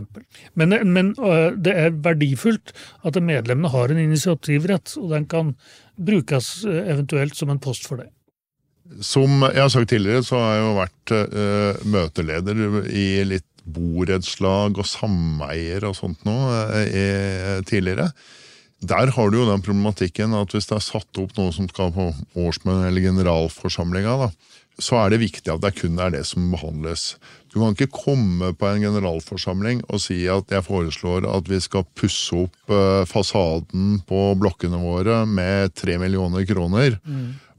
Men, 0.56 0.75
men 0.92 1.15
eh, 1.18 1.51
det 1.56 1.74
er 1.74 1.92
verdifullt 1.92 2.74
at 3.04 3.22
medlemmene 3.22 3.70
har 3.70 3.89
en 3.89 4.01
initiativrett, 4.01 4.98
og 4.98 5.10
den 5.10 5.25
kan 5.25 5.56
brukes 5.96 6.65
eventuelt 6.65 7.36
som 7.36 7.50
en 7.50 7.60
post 7.60 7.88
for 7.88 8.01
det. 8.01 8.10
Som 9.01 9.42
jeg 9.42 9.62
har 9.62 9.70
sagt 9.74 9.89
tidligere, 9.89 10.24
så 10.24 10.38
har 10.38 10.51
jeg 10.54 10.62
jo 10.62 10.74
vært 10.77 11.13
uh, 11.15 11.86
møteleder 11.89 12.60
i 12.94 13.08
litt 13.25 13.48
borettslag 13.65 14.77
og 14.77 14.88
sameier 14.88 15.86
og 15.89 15.95
sånt 15.98 16.25
noe 16.27 16.65
eh, 16.86 17.62
tidligere. 17.67 18.12
Der 18.86 19.10
har 19.15 19.31
du 19.31 19.39
jo 19.39 19.48
den 19.50 19.63
problematikken 19.65 20.36
at 20.38 20.53
hvis 20.53 20.67
det 20.69 20.77
er 20.77 20.84
satt 20.84 21.22
opp 21.22 21.34
noe 21.38 21.53
som 21.55 21.69
skal 21.72 21.93
på 21.95 22.12
årsmøtet 22.38 22.89
eller 22.89 23.07
generalforsamlinga, 23.07 24.17
da, 24.25 24.29
så 24.77 25.00
er 25.00 25.13
det 25.13 25.22
viktig 25.24 25.53
at 25.53 25.63
det 25.63 25.72
kun 25.79 25.98
er 26.03 26.12
det 26.13 26.25
som 26.27 26.51
behandles. 26.51 27.15
Du 27.53 27.62
kan 27.62 27.72
ikke 27.72 27.88
komme 27.95 28.51
på 28.60 28.67
en 28.67 28.84
generalforsamling 28.84 29.81
og 29.88 30.03
si 30.03 30.25
at 30.29 30.51
jeg 30.51 30.65
foreslår 30.67 31.25
at 31.31 31.50
vi 31.50 31.62
skal 31.63 31.88
pusse 31.95 32.36
opp 32.45 32.75
eh, 32.75 33.07
fasaden 33.10 34.01
på 34.05 34.27
blokkene 34.41 34.81
våre 34.84 35.24
med 35.25 35.74
tre 35.79 35.98
millioner 36.01 36.45
kroner, 36.50 37.00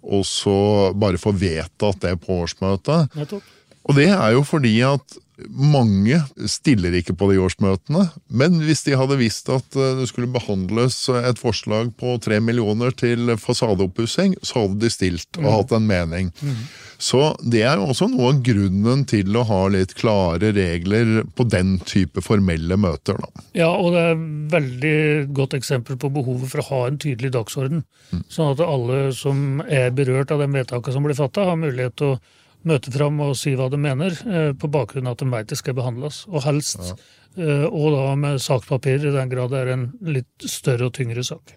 og 0.07 0.23
så 0.29 0.93
bare 0.95 1.19
få 1.19 1.33
vedtatt 1.35 2.05
det 2.05 2.15
på 2.23 2.43
årsmøtet. 2.45 3.17
Nettopp. 3.17 3.53
Og 3.87 3.97
det 3.99 4.11
er 4.11 4.35
jo 4.35 4.43
fordi 4.47 4.81
at 4.87 5.19
mange 5.53 6.17
stiller 6.49 6.95
ikke 6.97 7.13
på 7.19 7.29
de 7.29 7.41
årsmøtene, 7.45 8.07
men 8.41 8.57
hvis 8.65 8.87
de 8.87 8.97
hadde 8.97 9.19
visst 9.21 9.51
at 9.53 9.77
eh, 9.77 9.99
det 9.99 10.07
skulle 10.09 10.33
behandles 10.33 10.97
et 11.13 11.41
forslag 11.41 11.91
på 12.01 12.15
tre 12.25 12.39
millioner 12.41 12.95
til 12.97 13.35
fasadeoppussing, 13.41 14.39
så 14.41 14.65
hadde 14.65 14.81
de 14.81 14.91
stilt 14.93 15.41
og 15.43 15.51
hatt 15.53 15.75
en 15.77 15.89
mening. 15.89 16.31
Mm. 16.41 16.63
Så 16.97 17.21
det 17.45 17.67
er 17.69 17.77
jo 17.77 17.91
også 17.91 18.09
noe 18.09 18.31
av 18.33 18.41
grunnen 18.47 19.05
til 19.09 19.37
å 19.37 19.45
ha 19.45 19.61
litt 19.75 19.93
klare 19.99 20.55
regler 20.57 21.27
på 21.37 21.45
den 21.53 21.77
type 21.85 22.25
formelle 22.25 22.81
møter. 22.81 23.21
Da. 23.21 23.45
Ja, 23.61 23.69
og 23.77 23.93
det 23.93 24.07
er 24.07 24.17
et 24.17 24.25
veldig 24.57 24.97
godt 25.37 25.59
eksempel 25.59 26.01
på 26.01 26.11
behovet 26.17 26.49
for 26.55 26.65
å 26.65 26.69
ha 26.71 26.81
en 26.89 26.97
tydelig 27.03 27.35
dagsorden. 27.37 27.85
Mm. 28.09 28.25
Sånn 28.33 28.57
at 28.57 28.65
alle 28.65 29.13
som 29.17 29.61
er 29.69 29.93
berørt 29.93 30.33
av 30.33 30.41
den 30.41 30.57
vedtaket 30.57 30.97
som 30.97 31.05
blir 31.05 31.19
fatta, 31.19 31.45
har 31.51 31.61
mulighet 31.61 32.01
til 32.01 32.17
å 32.17 32.19
møte 32.67 32.93
fram 32.95 33.21
og 33.25 33.37
si 33.39 33.55
hva 33.59 33.69
de 33.73 33.81
mener, 33.81 34.17
eh, 34.27 34.51
på 34.59 34.71
bakgrunn 34.73 35.07
av 35.09 35.17
at 35.17 35.25
de 35.25 35.31
vet 35.33 35.53
det 35.53 35.61
skal 35.61 35.77
behandles. 35.79 36.25
Og 36.31 36.45
helst, 36.47 36.83
ja. 36.83 36.97
Eh, 37.37 37.67
og 37.69 37.93
da 37.93 38.15
med 38.17 38.41
sakspapirer 38.41 39.11
i 39.11 39.17
den 39.17 39.31
grad 39.33 39.53
det 39.53 39.63
er 39.63 39.73
en 39.75 39.87
litt 40.01 40.49
større 40.49 40.89
og 40.89 40.97
tyngre 40.97 41.25
sak. 41.27 41.57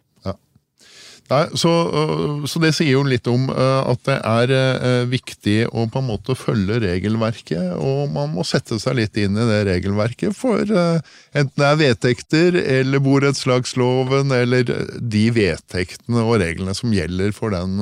Nei, 1.30 1.44
så, 1.62 1.72
øh, 1.94 2.46
så, 2.50 2.60
det 2.64 2.72
sier 2.74 2.96
jo 2.96 3.04
litt 3.06 3.28
om 3.30 3.52
øh, 3.54 3.82
at 3.92 4.02
det 4.08 4.16
er 4.18 4.54
øh, 4.56 5.04
viktig 5.12 5.58
å 5.70 5.86
på 5.92 6.02
en 6.02 6.08
måte 6.08 6.34
følge 6.38 6.80
regelverket, 6.82 7.76
og 7.78 8.10
man 8.16 8.34
må 8.34 8.46
sette 8.48 8.80
seg 8.82 8.98
litt 8.98 9.20
inn 9.22 9.38
i 9.38 9.46
det 9.50 9.60
regelverket 9.68 10.34
for 10.38 10.64
enten 10.66 11.54
det 11.60 11.68
er 11.68 11.80
vedtekter 11.84 12.58
eller 12.64 13.04
borettslagsloven 13.04 14.34
eller 14.34 14.74
de 14.98 15.24
vedtektene 15.36 16.26
og 16.26 16.40
reglene 16.42 16.74
som 16.78 16.94
gjelder 16.94 17.34
for 17.36 17.54
den 17.54 17.78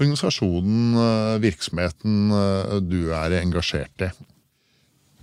organisasjonen, 0.00 0.96
virksomheten 1.42 2.32
du 2.88 3.00
er 3.12 3.40
engasjert 3.42 4.08
i. 4.08 4.12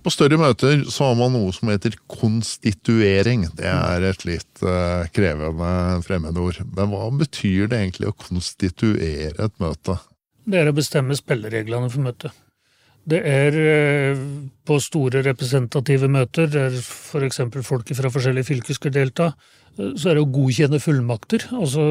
På 0.08 0.12
større 0.14 0.38
møter 0.40 0.86
så 0.88 1.10
har 1.10 1.16
man 1.18 1.34
noe 1.36 1.50
som 1.52 1.68
heter 1.68 1.92
konstituering. 2.08 3.42
Det 3.58 3.66
er 3.68 4.06
et 4.08 4.22
litt 4.24 4.62
uh, 4.64 5.04
krevende 5.12 5.98
fremmedord. 6.06 6.62
Men 6.64 6.88
hva 6.94 7.10
betyr 7.12 7.68
det 7.68 7.76
egentlig 7.82 8.08
å 8.08 8.14
konstituere 8.16 9.34
et 9.36 9.60
møte? 9.60 9.98
Det 10.48 10.62
er 10.62 10.70
å 10.70 10.76
bestemme 10.78 11.18
spillereglene 11.18 11.92
for 11.92 12.06
møtet. 12.06 12.40
Det 13.04 13.20
er 13.20 13.60
uh, 13.60 14.24
på 14.64 14.80
store 14.80 15.20
representative 15.28 16.08
møter, 16.08 16.48
der 16.56 16.80
f.eks. 16.80 17.44
Folk 17.68 17.92
fra 18.00 18.08
forskjellige 18.16 18.48
fylker 18.48 18.80
skal 18.80 18.96
delta, 18.96 19.34
uh, 19.36 19.90
så 19.92 20.08
er 20.08 20.16
det 20.16 20.24
å 20.24 20.34
godkjenne 20.38 20.80
fullmakter. 20.80 21.50
Altså 21.52 21.90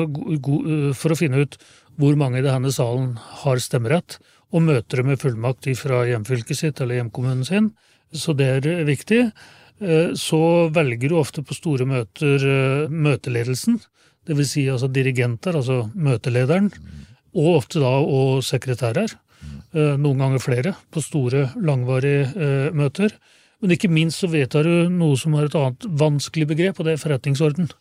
for 0.97 1.13
å 1.13 1.19
finne 1.21 1.45
ut 1.45 1.61
hvor 2.01 2.17
mange 2.17 2.41
i 2.41 2.49
denne 2.49 2.73
salen 2.73 3.13
har 3.43 3.61
stemmerett, 3.61 4.17
og 4.49 4.65
møter 4.71 5.05
med 5.05 5.21
fullmakt 5.21 5.69
fra 5.77 6.07
hjemfylket 6.09 6.65
sitt 6.65 6.81
eller 6.81 7.03
hjemkommunen 7.03 7.45
sin 7.45 7.75
så 8.15 8.35
det 8.37 8.47
er 8.47 8.83
viktig. 8.87 9.21
Eh, 9.79 10.13
så 10.17 10.41
velger 10.73 11.11
du 11.11 11.19
ofte 11.19 11.43
på 11.45 11.55
store 11.57 11.85
møter 11.89 12.41
eh, 12.41 12.89
møteledelsen, 12.89 13.79
dvs. 14.27 14.49
Si 14.49 14.65
altså 14.71 14.89
dirigenter, 14.89 15.57
altså 15.59 15.83
møtelederen, 15.93 16.71
og 17.37 17.51
ofte 17.59 17.83
da 17.83 17.93
og 18.01 18.41
sekretærer. 18.45 19.13
Eh, 19.77 19.93
noen 20.01 20.23
ganger 20.23 20.41
flere 20.41 20.73
på 20.93 21.03
store, 21.03 21.51
langvarige 21.61 22.71
møter. 22.73 23.13
Men 23.61 23.73
ikke 23.73 23.89
minst 23.89 24.21
så 24.21 24.29
vedtar 24.29 24.65
du 24.65 24.89
noe 24.93 25.17
som 25.17 25.33
har 25.37 25.47
et 25.47 25.57
annet 25.57 25.87
vanskelig 25.97 26.49
begrep, 26.49 26.77
og 26.77 26.87
det 26.87 26.97
er 26.97 27.01
forretningsorden. 27.01 27.71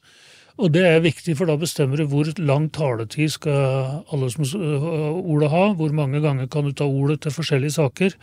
Og 0.57 0.71
det 0.73 0.87
er 0.89 1.03
viktig, 1.05 1.35
for 1.37 1.49
da 1.49 1.59
bestemmer 1.61 2.01
du 2.01 2.07
hvor 2.09 2.29
lang 2.41 2.71
taletid 2.73 3.35
skal 3.35 4.05
alle 4.09 4.31
som 4.33 4.47
ordet 4.47 5.51
ha, 5.53 5.65
hvor 5.77 5.93
mange 5.93 6.23
ganger 6.25 6.49
kan 6.49 6.65
du 6.65 6.73
ta 6.73 6.89
ordet 6.89 7.21
til 7.25 7.35
forskjellige 7.35 7.77
saker. 7.77 8.17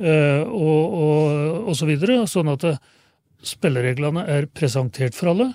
Eh, 0.00 0.42
og, 0.46 0.94
og, 0.96 1.68
og 1.68 1.76
så 1.76 1.86
videre, 1.88 2.22
sånn 2.30 2.50
at 2.52 2.64
eh, 2.68 2.80
spillereglene 3.44 4.24
er 4.30 4.48
presentert 4.48 5.16
for 5.18 5.32
alle 5.34 5.50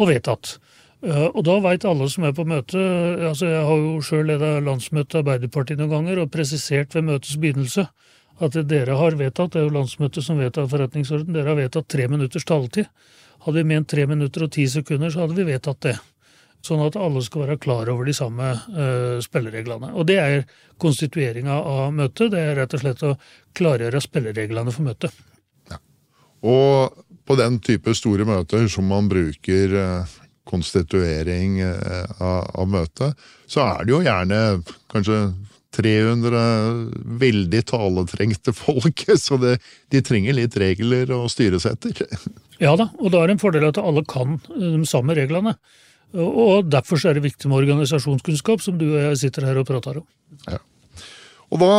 og 0.00 0.10
vedtatt. 0.10 0.58
Eh, 1.00 1.26
og 1.30 1.42
da 1.48 1.56
veit 1.64 1.86
alle 1.88 2.10
som 2.12 2.26
er 2.28 2.34
på 2.36 2.44
møtet 2.44 2.76
altså 3.24 3.48
Jeg 3.48 3.64
har 3.64 3.78
jo 3.80 3.92
sjøl 4.04 4.26
leda 4.28 4.58
landsmøtet 4.60 5.22
Arbeiderpartiet 5.22 5.80
noen 5.80 5.94
ganger 5.94 6.20
og 6.20 6.32
presisert 6.34 6.92
ved 6.96 7.08
møtets 7.08 7.38
begynnelse 7.40 7.86
at 8.40 8.56
dere 8.68 8.96
har 8.96 9.16
vedtatt, 9.20 9.52
det 9.52 9.60
er 9.60 9.66
jo 9.66 9.74
landsmøtet 9.74 10.24
som 10.24 10.38
vedtar 10.40 10.68
forretningsorden, 10.70 11.34
dere 11.36 11.52
har 11.52 11.58
vedtatt 11.58 11.90
tre 11.92 12.06
minutters 12.08 12.46
taletid. 12.48 12.88
Hadde 13.44 13.60
vi 13.60 13.68
ment 13.68 13.88
tre 13.92 14.06
minutter 14.08 14.46
og 14.46 14.54
ti 14.54 14.64
sekunder, 14.68 15.12
så 15.12 15.26
hadde 15.26 15.36
vi 15.36 15.44
vedtatt 15.44 15.82
det. 15.84 15.98
Sånn 16.64 16.82
at 16.84 16.96
alle 17.00 17.22
skal 17.24 17.46
være 17.46 17.60
klar 17.60 17.88
over 17.88 18.04
de 18.04 18.12
samme 18.16 18.52
uh, 18.52 19.16
spillereglene. 19.24 19.94
Og 19.96 20.04
det 20.10 20.18
er 20.20 20.42
konstitueringa 20.80 21.56
av 21.56 21.94
møtet. 21.96 22.34
Det 22.34 22.40
er 22.40 22.58
rett 22.60 22.74
og 22.76 22.82
slett 22.82 23.04
å 23.06 23.14
klargjøre 23.56 24.02
spillereglene 24.04 24.74
for 24.74 24.90
møtet. 24.90 25.22
Ja. 25.72 25.80
Og 26.44 27.00
på 27.24 27.36
den 27.40 27.60
type 27.64 27.94
store 27.96 28.26
møter 28.28 28.68
som 28.72 28.90
man 28.92 29.08
bruker 29.08 29.76
uh, 29.76 30.18
konstituering 30.50 31.60
uh, 31.62 32.20
av, 32.20 32.66
møtet, 32.68 33.16
så 33.48 33.64
er 33.64 33.86
det 33.86 33.94
jo 33.94 34.04
gjerne 34.04 34.40
kanskje 34.92 35.20
300 35.76 36.40
veldig 37.20 37.60
taletrengte 37.70 38.52
folk, 38.52 39.04
så 39.24 39.38
det, 39.40 39.58
de 39.94 40.02
trenger 40.04 40.36
litt 40.36 40.56
regler 40.60 41.12
å 41.14 41.24
styres 41.30 41.68
etter. 41.70 42.02
Ja 42.60 42.74
da, 42.76 42.90
og 42.98 43.14
da 43.14 43.22
er 43.22 43.30
det 43.30 43.38
en 43.38 43.44
fordel 43.44 43.68
at 43.70 43.78
alle 43.80 44.04
kan 44.08 44.40
de 44.50 44.82
samme 44.88 45.16
reglene. 45.16 45.54
Og 46.14 46.70
derfor 46.70 47.02
er 47.06 47.18
det 47.18 47.26
viktig 47.28 47.50
med 47.50 47.62
organisasjonskunnskap, 47.62 48.62
som 48.64 48.78
du 48.78 48.88
og 48.88 49.02
jeg 49.02 49.20
sitter 49.26 49.46
her 49.46 49.60
og 49.60 49.68
prater 49.68 50.00
om. 50.00 50.06
Ja. 50.48 50.58
Og 51.50 51.62
da, 51.62 51.74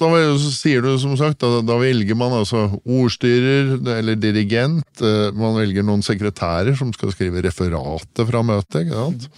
da, 0.00 0.10
sier 0.40 0.84
du 0.84 0.92
som 1.00 1.16
sagt, 1.20 1.40
da, 1.40 1.62
da, 1.64 1.78
velger 1.80 2.18
man 2.18 2.36
altså 2.40 2.66
ordstyrer 2.82 3.76
eller 3.98 4.20
dirigent. 4.20 4.88
Eh, 5.00 5.30
man 5.36 5.56
velger 5.58 5.86
noen 5.86 6.04
sekretærer 6.04 6.76
som 6.76 6.92
skal 6.96 7.12
skrive 7.14 7.44
referatet 7.44 8.28
fra 8.28 8.44
møtet. 8.44 8.84
ikke 8.84 9.00
sant? 9.00 9.28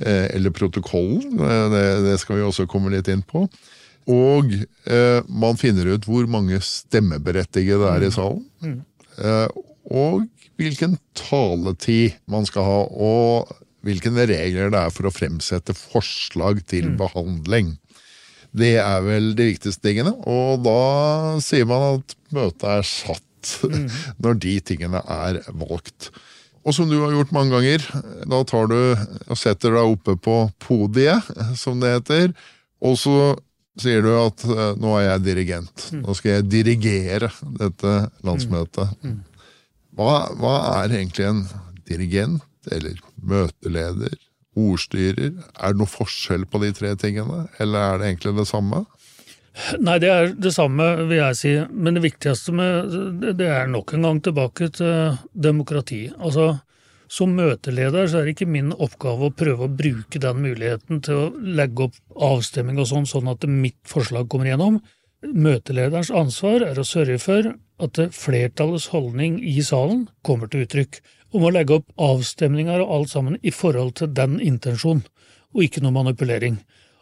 Eh, 0.00 0.26
eller 0.36 0.56
protokollen. 0.56 1.36
Eh, 1.36 1.66
det, 1.74 1.84
det, 2.08 2.18
skal 2.22 2.40
vi 2.40 2.46
også 2.48 2.68
komme 2.70 2.92
litt 2.94 3.08
inn 3.12 3.24
på. 3.26 3.44
Og 4.10 4.54
eh, 4.56 5.20
man 5.28 5.58
finner 5.60 5.92
ut 5.94 6.06
hvor 6.08 6.28
mange 6.30 6.60
stemmeberettigede 6.64 7.84
det 7.84 7.90
er 7.92 8.06
i 8.08 8.14
salen. 8.14 8.46
Mm. 8.64 8.78
Eh, 9.20 9.48
og 9.90 10.24
hvilken 10.60 10.96
taletid 11.18 12.18
man 12.30 12.46
skal 12.48 12.66
ha, 12.66 12.80
og 12.90 13.50
hvilke 13.86 14.12
regler 14.12 14.72
det 14.72 14.80
er 14.80 14.92
for 14.92 15.08
å 15.08 15.14
fremsette 15.14 15.74
forslag 15.76 16.62
til 16.68 16.92
mm. 16.92 16.98
behandling. 17.00 17.74
Det 18.50 18.74
er 18.82 19.04
vel 19.06 19.32
de 19.38 19.50
viktigste 19.52 19.84
tingene, 19.86 20.12
og 20.28 20.64
da 20.66 21.38
sier 21.44 21.68
man 21.70 22.00
at 22.00 22.16
møtet 22.34 22.66
er 22.68 22.86
satt 22.86 23.54
mm. 23.72 23.86
når 24.20 24.42
de 24.42 24.56
tingene 24.72 25.02
er 25.06 25.40
valgt. 25.48 26.10
Og 26.60 26.76
som 26.76 26.90
du 26.90 26.98
har 27.00 27.14
gjort 27.14 27.32
mange 27.32 27.54
ganger, 27.56 27.84
da 28.28 28.42
tar 28.44 28.68
du 28.68 28.76
og 28.76 29.38
setter 29.38 29.78
deg 29.78 29.94
oppe 29.94 30.18
på 30.20 30.42
podiet, 30.60 31.30
som 31.56 31.80
det 31.80 31.94
heter, 31.96 32.34
og 32.84 32.98
så 33.00 33.14
sier 33.80 34.04
du 34.04 34.10
at 34.12 34.44
eh, 34.44 34.74
nå 34.80 34.92
er 34.98 35.06
jeg 35.06 35.24
dirigent. 35.24 35.86
Mm. 35.94 36.02
Nå 36.04 36.16
skal 36.18 36.34
jeg 36.34 36.48
dirigere 36.52 37.30
dette 37.56 37.94
landsmøtet. 38.26 38.92
Mm. 39.00 39.20
Hva, 40.00 40.30
hva 40.40 40.54
er 40.80 40.94
egentlig 40.96 41.26
en 41.28 41.42
dirigent, 41.84 42.46
eller 42.72 42.96
møteleder, 43.20 44.16
ordstyrer? 44.56 45.34
Er 45.60 45.74
det 45.74 45.80
noe 45.80 45.90
forskjell 45.90 46.46
på 46.48 46.60
de 46.62 46.70
tre 46.76 46.94
tingene, 47.00 47.44
eller 47.60 47.84
er 47.84 48.00
det 48.00 48.08
egentlig 48.08 48.32
det 48.38 48.48
samme? 48.48 48.86
Nei, 49.82 49.98
det 50.00 50.08
er 50.08 50.32
det 50.40 50.54
samme, 50.54 50.86
vil 51.10 51.18
jeg 51.18 51.36
si. 51.36 51.52
Men 51.68 51.98
det 51.98 52.04
viktigste 52.06 52.54
med 52.56 52.96
det 53.36 53.48
er 53.50 53.68
nok 53.68 53.92
en 53.96 54.06
gang 54.06 54.20
tilbake 54.24 54.70
til 54.78 55.18
demokrati. 55.34 56.06
Altså, 56.16 56.54
som 57.10 57.34
møteleder 57.36 58.06
så 58.08 58.20
er 58.20 58.28
det 58.28 58.36
ikke 58.36 58.48
min 58.54 58.70
oppgave 58.72 59.28
å 59.28 59.34
prøve 59.34 59.66
å 59.66 59.74
bruke 59.82 60.22
den 60.22 60.40
muligheten 60.44 61.02
til 61.04 61.24
å 61.24 61.30
legge 61.58 61.88
opp 61.88 61.98
avstemning 62.30 62.78
og 62.80 62.88
sånn, 62.88 63.08
sånn 63.10 63.32
at 63.32 63.44
mitt 63.50 63.80
forslag 63.90 64.30
kommer 64.30 64.52
gjennom. 64.52 64.78
Møtelederens 65.20 66.12
ansvar 66.14 66.64
er 66.64 66.78
å 66.80 66.86
sørge 66.86 67.18
for 67.20 67.50
at 67.84 68.00
flertallets 68.14 68.90
holdning 68.94 69.38
i 69.44 69.62
salen 69.64 70.06
kommer 70.26 70.50
til 70.50 70.66
uttrykk, 70.66 71.00
om 71.36 71.46
å 71.46 71.52
legge 71.54 71.78
opp 71.78 71.90
avstemninger 72.00 72.82
og 72.82 72.94
alt 72.96 73.12
sammen 73.12 73.38
i 73.46 73.52
forhold 73.54 73.96
til 74.00 74.10
den 74.14 74.38
intensjonen, 74.42 75.04
og 75.54 75.66
ikke 75.66 75.82
noe 75.84 75.94
manipulering. 75.94 76.58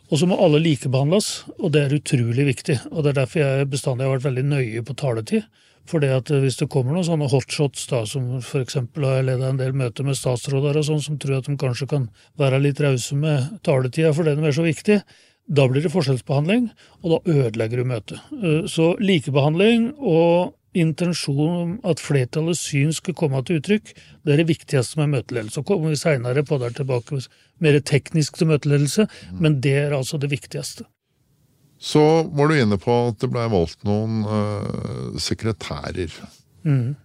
Og 0.08 0.20
så 0.20 0.28
må 0.28 0.38
alle 0.40 0.61
likebehandles, 0.64 1.30
og 1.58 1.73
det 1.75 1.85
er 1.85 1.97
utrolig 1.99 2.47
viktig. 2.49 2.78
og 2.90 3.04
Det 3.04 3.11
er 3.11 3.20
derfor 3.23 3.42
jeg 3.42 3.70
bestandig 3.73 4.06
har 4.06 4.14
vært 4.16 4.28
veldig 4.28 4.44
nøye 4.49 4.85
på 4.85 4.97
taletid. 4.97 5.49
For 5.88 6.04
det 6.04 6.11
at 6.12 6.32
hvis 6.32 6.58
det 6.61 6.68
kommer 6.73 6.92
noen 6.92 7.06
sånne 7.06 7.30
hotshots, 7.32 7.87
da, 7.88 8.02
som 8.08 8.37
eksempel 8.61 9.06
har 9.08 9.20
jeg 9.20 9.28
ledet 9.30 9.49
en 9.49 9.61
del 9.61 9.76
møter 9.76 10.04
med 10.04 10.18
statsråder 10.20 10.76
og 10.76 10.85
sånn, 10.85 11.00
som 11.04 11.16
tror 11.20 11.38
at 11.38 11.49
de 11.49 11.56
kanskje 11.61 11.88
kan 11.88 12.08
være 12.40 12.61
litt 12.61 12.80
rause 12.85 13.16
med 13.16 13.61
taletida 13.64 14.12
fordi 14.16 14.37
den 14.37 14.49
er 14.49 14.56
så 14.56 14.66
viktig, 14.66 14.99
da 15.49 15.64
blir 15.64 15.80
det 15.85 15.92
forskjellsbehandling, 15.94 16.68
og 17.00 17.14
da 17.14 17.18
ødelegger 17.32 17.80
du 17.80 17.88
møtet. 17.88 18.20
Eh, 18.37 18.68
så 18.68 18.90
likebehandling 19.00 19.94
og 19.97 20.57
intensjon 20.80 21.54
om 21.62 21.73
at 21.88 22.02
flertallets 22.02 22.62
syn 22.70 22.92
skal 22.94 23.16
komme 23.18 23.40
til 23.47 23.61
uttrykk, 23.61 23.90
det 24.25 24.35
er 24.35 24.42
det 24.42 24.50
viktigste 24.50 25.00
med 25.00 25.14
møteledelse. 25.16 25.58
Så 25.58 25.66
kommer 25.66 25.92
vi 25.92 26.00
seinere 26.00 26.44
på 26.47 26.61
der 26.62 26.76
tilbake 26.76 27.23
mer 27.64 27.80
teknisk 27.80 28.38
til 28.38 28.52
møteledelse, 28.52 29.08
men 29.38 29.61
det 29.64 29.76
er 29.87 29.97
altså 29.99 30.20
det 30.20 30.30
viktigste. 30.32 30.87
Så 31.78 32.02
var 32.35 32.50
du 32.50 32.58
inne 32.58 32.78
på 32.82 32.94
at 33.08 33.20
det 33.23 33.30
blei 33.30 33.47
valgt 33.50 33.85
noen 33.87 34.25
uh, 34.26 35.18
sekretærer. 35.23 36.14
Mm. 36.66 36.97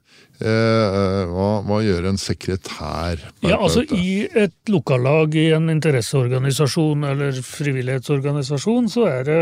Eh, 0.43 1.25
hva, 1.29 1.49
hva, 1.63 1.77
gjør 1.85 2.09
en 2.09 2.17
sekretær? 2.19 3.21
Ja, 3.45 3.59
altså 3.59 3.83
I 3.95 4.25
et 4.27 4.71
lokallag 4.71 5.37
i 5.39 5.51
en 5.55 5.69
interesseorganisasjon 5.71 7.05
eller 7.07 7.37
frivillighetsorganisasjon, 7.47 8.89
så 8.91 9.05
er 9.11 9.29
det 9.29 9.37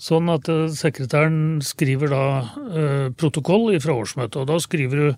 sånn 0.00 0.30
at 0.32 0.48
eh, 0.50 0.68
sekretæren 0.74 1.62
skriver 1.64 2.12
da 2.12 2.24
eh, 2.64 3.08
protokoll 3.16 3.72
fra 3.82 3.96
årsmøtet. 4.02 4.40
og 4.42 4.48
Da 4.50 4.60
skriver 4.62 5.02
du 5.02 5.10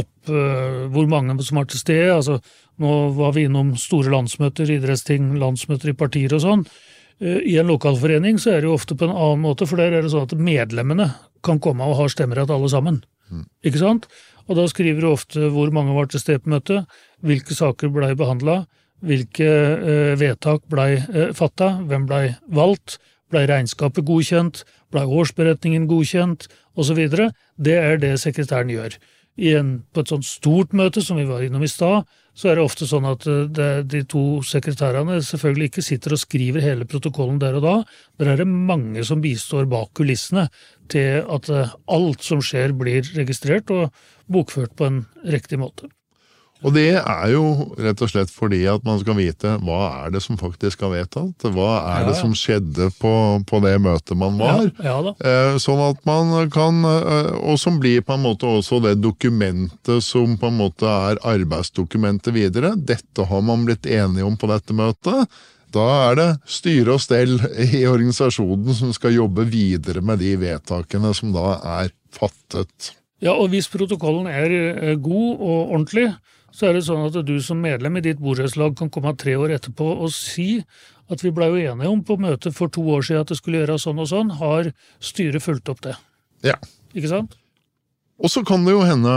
opp 0.00 0.30
eh, 0.30 0.86
hvor 0.92 1.08
mange 1.10 1.36
som 1.46 1.60
er 1.60 1.68
til 1.70 1.82
stede. 1.82 2.14
altså 2.14 2.40
Nå 2.80 3.12
var 3.18 3.34
vi 3.36 3.46
innom 3.46 3.74
store 3.76 4.12
landsmøter, 4.12 4.70
idrettsting, 4.72 5.34
landsmøter 5.40 5.92
i 5.92 5.98
partier 5.98 6.34
og 6.36 6.44
sånn. 6.44 6.64
Eh, 7.20 7.40
I 7.52 7.58
en 7.62 7.70
lokalforening 7.70 8.40
så 8.42 8.54
er 8.54 8.62
det 8.62 8.70
jo 8.70 8.76
ofte 8.78 8.96
på 8.96 9.08
en 9.08 9.14
annen 9.14 9.44
måte, 9.44 9.68
for 9.68 9.80
der 9.80 9.94
er 9.94 10.04
det 10.04 10.12
sånn 10.14 10.28
at 10.28 10.36
medlemmene 10.36 11.12
kan 11.46 11.62
komme 11.62 11.86
og 11.86 11.98
ha 12.00 12.10
stemmerett 12.10 12.52
alle 12.52 12.70
sammen. 12.72 13.02
Mm. 13.30 13.46
Ikke 13.66 13.82
sant? 13.82 14.10
Og 14.50 14.58
da 14.58 14.66
skriver 14.66 15.04
du 15.04 15.12
ofte 15.12 15.52
hvor 15.54 15.70
mange 15.74 15.94
var 15.94 16.10
til 16.10 16.22
stede 16.22 16.42
på 16.42 16.50
møtet, 16.50 16.88
hvilke 17.22 17.54
saker 17.54 17.92
blei 17.94 18.10
behandla, 18.18 18.64
hvilke 19.06 19.46
vedtak 20.20 20.66
blei 20.68 20.98
fatta, 21.38 21.70
hvem 21.88 22.08
blei 22.10 22.34
valgt, 22.52 22.98
blei 23.30 23.46
regnskapet 23.50 24.06
godkjent, 24.06 24.64
blei 24.92 25.06
årsberetningen 25.06 25.88
godkjent, 25.90 26.48
osv. 26.78 27.00
Det 27.56 27.76
er 27.78 28.00
det 28.02 28.16
sekretæren 28.22 28.72
gjør. 28.72 28.96
En, 29.40 29.68
på 29.94 30.02
et 30.02 30.10
sånt 30.10 30.26
stort 30.26 30.74
møte 30.76 31.00
som 31.04 31.16
vi 31.16 31.24
var 31.28 31.44
innom 31.46 31.62
i 31.64 31.70
stad, 31.70 32.08
så 32.36 32.50
er 32.50 32.58
det 32.58 32.64
ofte 32.64 32.86
sånn 32.88 33.06
at 33.08 33.26
eh, 33.30 33.46
det, 33.52 33.68
de 33.92 34.02
to 34.08 34.40
sekretærene 34.46 35.20
selvfølgelig 35.24 35.70
ikke 35.70 35.84
sitter 35.84 36.14
og 36.16 36.22
skriver 36.22 36.64
hele 36.64 36.86
protokollen 36.88 37.40
der 37.42 37.58
og 37.58 37.64
da. 37.64 37.76
Der 38.20 38.32
er 38.32 38.42
det 38.42 38.48
mange 38.50 39.04
som 39.06 39.22
bistår 39.24 39.68
bak 39.70 39.94
kulissene 39.98 40.48
til 40.92 41.22
at 41.22 41.50
eh, 41.52 41.72
alt 41.94 42.26
som 42.26 42.42
skjer 42.44 42.74
blir 42.76 43.06
registrert 43.16 43.72
og 43.74 43.94
bokført 44.30 44.76
på 44.78 44.90
en 44.90 45.02
riktig 45.26 45.60
måte. 45.62 45.90
Og 46.60 46.74
det 46.76 46.90
er 46.98 47.30
jo 47.32 47.44
rett 47.80 48.02
og 48.04 48.10
slett 48.12 48.32
fordi 48.32 48.60
at 48.68 48.84
man 48.84 48.98
skal 49.00 49.16
vite 49.16 49.54
hva 49.64 49.80
er 50.04 50.14
det 50.14 50.20
som 50.24 50.38
faktisk 50.40 50.82
er 50.84 50.92
vedtatt. 50.92 51.46
Hva 51.54 51.70
er 51.78 52.02
ja, 52.02 52.08
det 52.10 52.16
som 52.18 52.34
skjedde 52.36 52.90
på, 53.00 53.12
på, 53.48 53.60
det 53.64 53.76
møtet 53.80 54.18
man 54.20 54.36
var. 54.40 54.66
Ja, 54.84 54.98
ja 55.00 55.14
eh, 55.24 55.56
sånn 55.62 55.80
at 55.86 56.02
man 56.08 56.50
kan 56.52 56.82
eh, 56.84 57.30
Og 57.40 57.56
som 57.60 57.78
blir 57.80 58.04
på 58.04 58.16
en 58.16 58.24
måte 58.24 58.48
også 58.48 58.82
det 58.84 58.98
dokumentet 59.00 60.04
som 60.04 60.36
på 60.40 60.50
en 60.50 60.60
måte 60.60 60.88
er 60.88 61.20
arbeidsdokumentet 61.32 62.34
videre. 62.36 62.74
Dette 62.76 63.24
har 63.30 63.46
man 63.46 63.64
blitt 63.68 63.88
enige 63.88 64.28
om 64.28 64.36
på 64.36 64.50
dette 64.50 64.76
møtet. 64.76 65.40
Da 65.70 65.86
er 66.10 66.16
det 66.18 66.30
styre 66.50 66.96
og 66.96 67.02
stell 67.02 67.36
i 67.62 67.84
organisasjonen 67.86 68.74
som 68.76 68.94
skal 68.94 69.14
jobbe 69.14 69.46
videre 69.48 70.02
med 70.02 70.20
de 70.22 70.34
vedtakene 70.40 71.12
som 71.16 71.32
da 71.34 71.54
er 71.78 71.92
fattet. 72.14 72.94
Ja, 73.20 73.36
og 73.36 73.52
hvis 73.52 73.68
protokollen 73.70 74.26
er 74.30 74.50
eh, 74.50 74.96
god 74.98 75.30
og 75.36 75.58
ordentlig, 75.76 76.08
så 76.54 76.68
er 76.68 76.76
det 76.76 76.84
sånn 76.86 77.06
at 77.06 77.18
du 77.26 77.36
som 77.44 77.60
medlem 77.62 77.98
i 77.98 78.04
ditt 78.04 78.22
borettslag 78.22 78.76
kan 78.78 78.90
komme 78.92 79.14
tre 79.18 79.36
år 79.38 79.54
etterpå 79.56 79.86
og 79.92 80.12
si 80.14 80.62
at 81.10 81.24
vi 81.24 81.32
blei 81.34 81.48
jo 81.50 81.72
enige 81.72 81.90
om 81.90 82.02
på 82.06 82.18
møtet 82.22 82.54
for 82.56 82.70
to 82.72 82.84
år 82.94 83.06
siden 83.06 83.24
at 83.24 83.32
det 83.32 83.38
skulle 83.40 83.62
gjøres 83.62 83.86
sånn 83.86 84.02
og 84.02 84.10
sånn. 84.10 84.34
Har 84.38 84.70
styret 85.02 85.42
fulgt 85.42 85.70
opp 85.72 85.82
det? 85.86 85.96
Ja. 86.46 86.56
Ikke 86.94 87.10
sant? 87.10 87.39
Og 88.20 88.28
så 88.28 88.42
kan 88.44 88.66
det 88.66 88.74
jo 88.74 88.82
hende, 88.84 89.12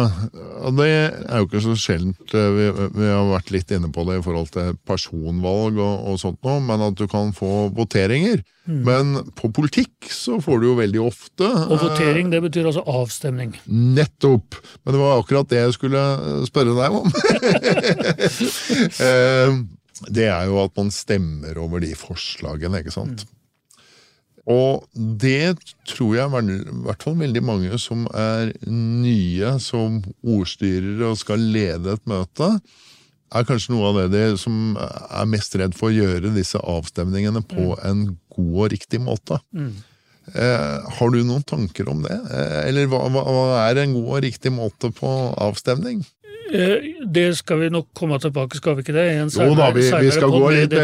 og 0.63 0.77
det 0.77 0.88
er 0.88 1.41
jo 1.41 1.48
ikke 1.50 1.62
så 1.65 1.74
sjeldent, 1.75 2.24
eh, 2.31 2.50
vi, 2.55 2.67
vi, 2.95 3.10
har 3.10 3.27
vært 3.27 3.51
litt 3.51 3.74
inne 3.75 3.89
på 3.91 4.05
det 4.07 4.22
i 4.22 4.24
forhold 4.24 4.48
til 4.53 4.77
personvalg 4.88 5.75
og, 5.75 6.07
og 6.07 6.22
sånt 6.22 6.39
noe, 6.48 6.62
men 6.63 6.86
at 6.86 6.95
du 7.00 7.03
kan 7.12 7.33
få 7.36 7.67
voteringer. 7.75 8.45
Mm. 8.63 8.79
Men 8.88 9.12
på 9.36 9.51
politikk 9.51 10.07
så 10.07 10.39
får 10.43 10.62
du 10.62 10.69
jo 10.69 10.77
veldig 10.77 11.01
ofte 11.03 11.43
Og 11.43 11.81
votering, 11.81 12.29
det 12.31 12.39
betyr 12.45 12.69
altså 12.69 12.86
avstemning? 12.88 13.57
Nettopp! 13.67 14.55
Men 14.86 14.95
det 14.95 15.01
var 15.03 15.19
akkurat 15.19 15.51
det 15.51 15.60
jeg 15.65 15.75
skulle 15.75 16.03
spørre 16.48 16.77
deg 16.79 17.00
om. 17.03 17.12
Eh, 19.03 19.55
det 20.13 20.25
er 20.25 20.48
jo 20.50 20.57
at 20.63 20.74
man 20.79 20.89
stemmer 20.93 21.57
over 21.62 21.83
de 21.83 21.91
forslagene, 21.98 22.81
ikke 22.81 22.93
sant. 22.95 23.24
Mm. 23.24 23.43
Og 24.52 24.84
det 24.94 25.56
tror 25.88 26.18
jeg 26.18 26.28
i 26.28 26.58
hvert 26.84 27.06
fall 27.06 27.16
veldig 27.22 27.44
mange 27.48 27.78
som 27.80 28.04
er 28.12 28.52
nye 28.68 29.54
som 29.64 30.02
ordstyrere 30.20 31.14
og 31.14 31.22
skal 31.22 31.46
lede 31.54 31.96
et 31.96 32.04
møte, 32.10 32.50
er 33.34 33.48
kanskje 33.48 33.74
noe 33.74 33.90
av 33.90 34.02
det 34.02 34.10
de 34.14 34.26
som 34.38 34.76
er 34.78 35.30
mest 35.32 35.56
redd 35.58 35.74
for 35.78 35.90
å 35.90 35.96
gjøre 35.96 36.36
disse 36.36 36.60
avstemningene 36.60 37.42
på 37.48 37.72
mm. 37.72 37.79
en 37.90 38.03
god 38.36 38.60
og 38.66 38.70
riktig 38.75 39.00
måte. 39.01 39.40
Mm. 39.56 39.72
Eh, 40.32 40.92
har 40.98 41.12
du 41.12 41.20
noen 41.25 41.44
tanker 41.48 41.90
om 41.92 42.03
det? 42.06 42.16
Eh, 42.16 42.60
eller 42.70 42.88
hva, 42.92 43.01
hva, 43.12 43.48
er 43.66 43.82
en 43.82 43.96
god 43.96 44.12
og 44.18 44.22
riktig 44.27 44.53
måte 44.56 44.92
på 44.96 45.10
avstemning? 45.44 46.03
Eh, 46.53 47.05
det 47.09 47.25
skal 47.39 47.63
vi 47.63 47.70
nok 47.74 47.87
komme 47.98 48.20
tilbake, 48.22 48.59
skal 48.59 48.77
vi 48.77 48.85
ikke 48.85 48.94
det? 48.94 49.07
Senere, 49.33 49.50
jo 49.50 49.57
da, 49.57 49.72
vi, 49.74 49.87
vi 50.05 50.13
skal 50.13 50.29
gå 50.29 50.51
litt, 50.53 50.75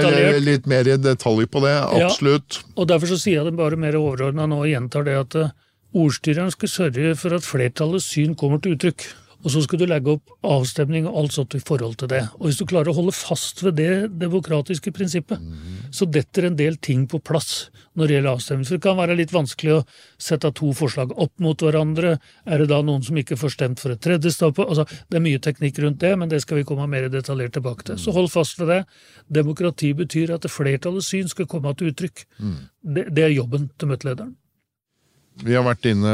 litt, 0.41 0.69
mer 0.69 0.87
i 0.89 0.97
detalj 0.97 1.45
på 1.51 1.61
det. 1.61 1.75
Absolutt. 2.01 2.61
Ja, 2.63 2.73
og 2.75 2.89
Derfor 2.89 3.11
så 3.11 3.19
sier 3.21 3.41
jeg 3.41 3.51
det 3.51 3.57
bare 3.59 3.77
mer 3.77 3.99
overordna 3.99 4.47
nå 4.49 4.63
og 4.63 4.69
gjentar 4.71 5.05
det 5.05 5.17
at 5.19 5.37
eh, 5.37 5.51
ordstyreren 5.93 6.53
skal 6.55 6.73
sørge 6.73 7.13
for 7.19 7.37
at 7.37 7.45
flertallets 7.45 8.09
syn 8.15 8.33
kommer 8.39 8.61
til 8.63 8.77
uttrykk. 8.77 9.05
Og 9.39 9.53
så 9.53 9.61
skal 9.63 9.79
du 9.79 9.85
legge 9.87 10.17
opp 10.17 10.33
avstemning 10.43 11.05
og 11.07 11.21
alt 11.21 11.35
sånt 11.37 11.55
i 11.55 11.61
forhold 11.63 11.95
til 12.01 12.09
det. 12.11 12.25
Og 12.41 12.49
hvis 12.49 12.57
du 12.59 12.65
klarer 12.67 12.91
å 12.91 12.97
holde 12.97 13.13
fast 13.15 13.61
ved 13.63 13.77
det 13.77 13.93
demokratiske 14.19 14.91
prinsippet, 14.95 15.39
mm. 15.39 15.93
så 15.95 16.09
detter 16.09 16.49
en 16.49 16.57
del 16.59 16.75
ting 16.81 17.05
på 17.07 17.21
plass 17.23 17.69
når 17.97 18.07
det 18.07 18.15
gjelder 18.15 18.37
avstemning. 18.37 18.67
For 18.67 18.77
det 18.77 18.85
kan 18.85 18.97
være 18.99 19.17
litt 19.19 19.33
vanskelig 19.33 19.75
å 19.75 19.83
sette 20.21 20.51
to 20.57 20.71
forslag 20.77 21.13
opp 21.15 21.33
mot 21.43 21.63
hverandre. 21.63 22.17
Er 22.45 22.61
det 22.61 22.69
da 22.71 22.81
noen 22.85 23.05
som 23.05 23.17
ikke 23.19 23.37
får 23.39 23.55
stemt 23.55 23.81
for 23.81 23.93
et 23.93 24.01
tredje 24.03 24.33
stopp? 24.35 24.61
Altså, 24.63 24.85
det 25.09 25.19
er 25.19 25.25
mye 25.25 25.41
teknikk 25.43 25.81
rundt 25.83 26.01
det, 26.03 26.13
men 26.19 26.31
det 26.31 26.41
skal 26.45 26.61
vi 26.61 26.67
komme 26.69 26.87
mer 26.91 27.09
detaljert 27.11 27.55
tilbake 27.57 27.87
til. 27.89 28.01
Så 28.01 28.13
hold 28.15 28.29
fast 28.33 28.59
ved 28.61 28.71
det. 28.73 28.81
Demokrati 29.39 29.93
betyr 29.97 30.35
at 30.37 30.47
flertallets 30.51 31.09
syn 31.13 31.31
skal 31.31 31.49
komme 31.49 31.73
til 31.77 31.93
uttrykk. 31.93 32.25
Mm. 32.37 32.59
Det, 32.95 33.09
det 33.15 33.25
er 33.25 33.35
jobben 33.35 33.71
til 33.77 33.91
møtelederen. 33.93 34.37
Vi 35.39 35.55
har 35.55 35.63
vært 35.63 35.87
inne 35.87 36.13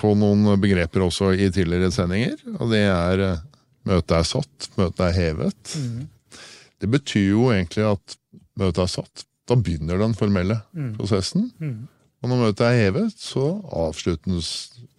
på 0.00 0.10
noen 0.20 0.58
begreper 0.60 1.06
også 1.06 1.32
i 1.32 1.48
tidligere 1.52 1.92
sendinger. 1.94 2.36
Og 2.58 2.72
det 2.74 2.82
er 2.90 3.22
eh, 3.24 3.44
møtet 3.88 4.18
er 4.18 4.26
satt, 4.28 4.68
møtet 4.76 5.06
er 5.06 5.16
hevet. 5.16 5.76
Mm. 5.80 6.42
Det 6.82 6.90
betyr 6.92 7.30
jo 7.30 7.46
egentlig 7.54 7.86
at 7.88 8.18
møtet 8.60 8.82
er 8.84 8.92
satt. 8.92 9.24
Da 9.48 9.56
begynner 9.60 10.00
den 10.00 10.14
formelle 10.16 10.60
mm. 10.72 10.94
prosessen. 10.98 11.50
Mm. 11.60 11.88
Og 12.24 12.30
når 12.30 12.40
møtet 12.40 12.64
er 12.66 12.78
hevet, 12.86 13.18
så 13.20 13.48
avsluttes 13.68 14.52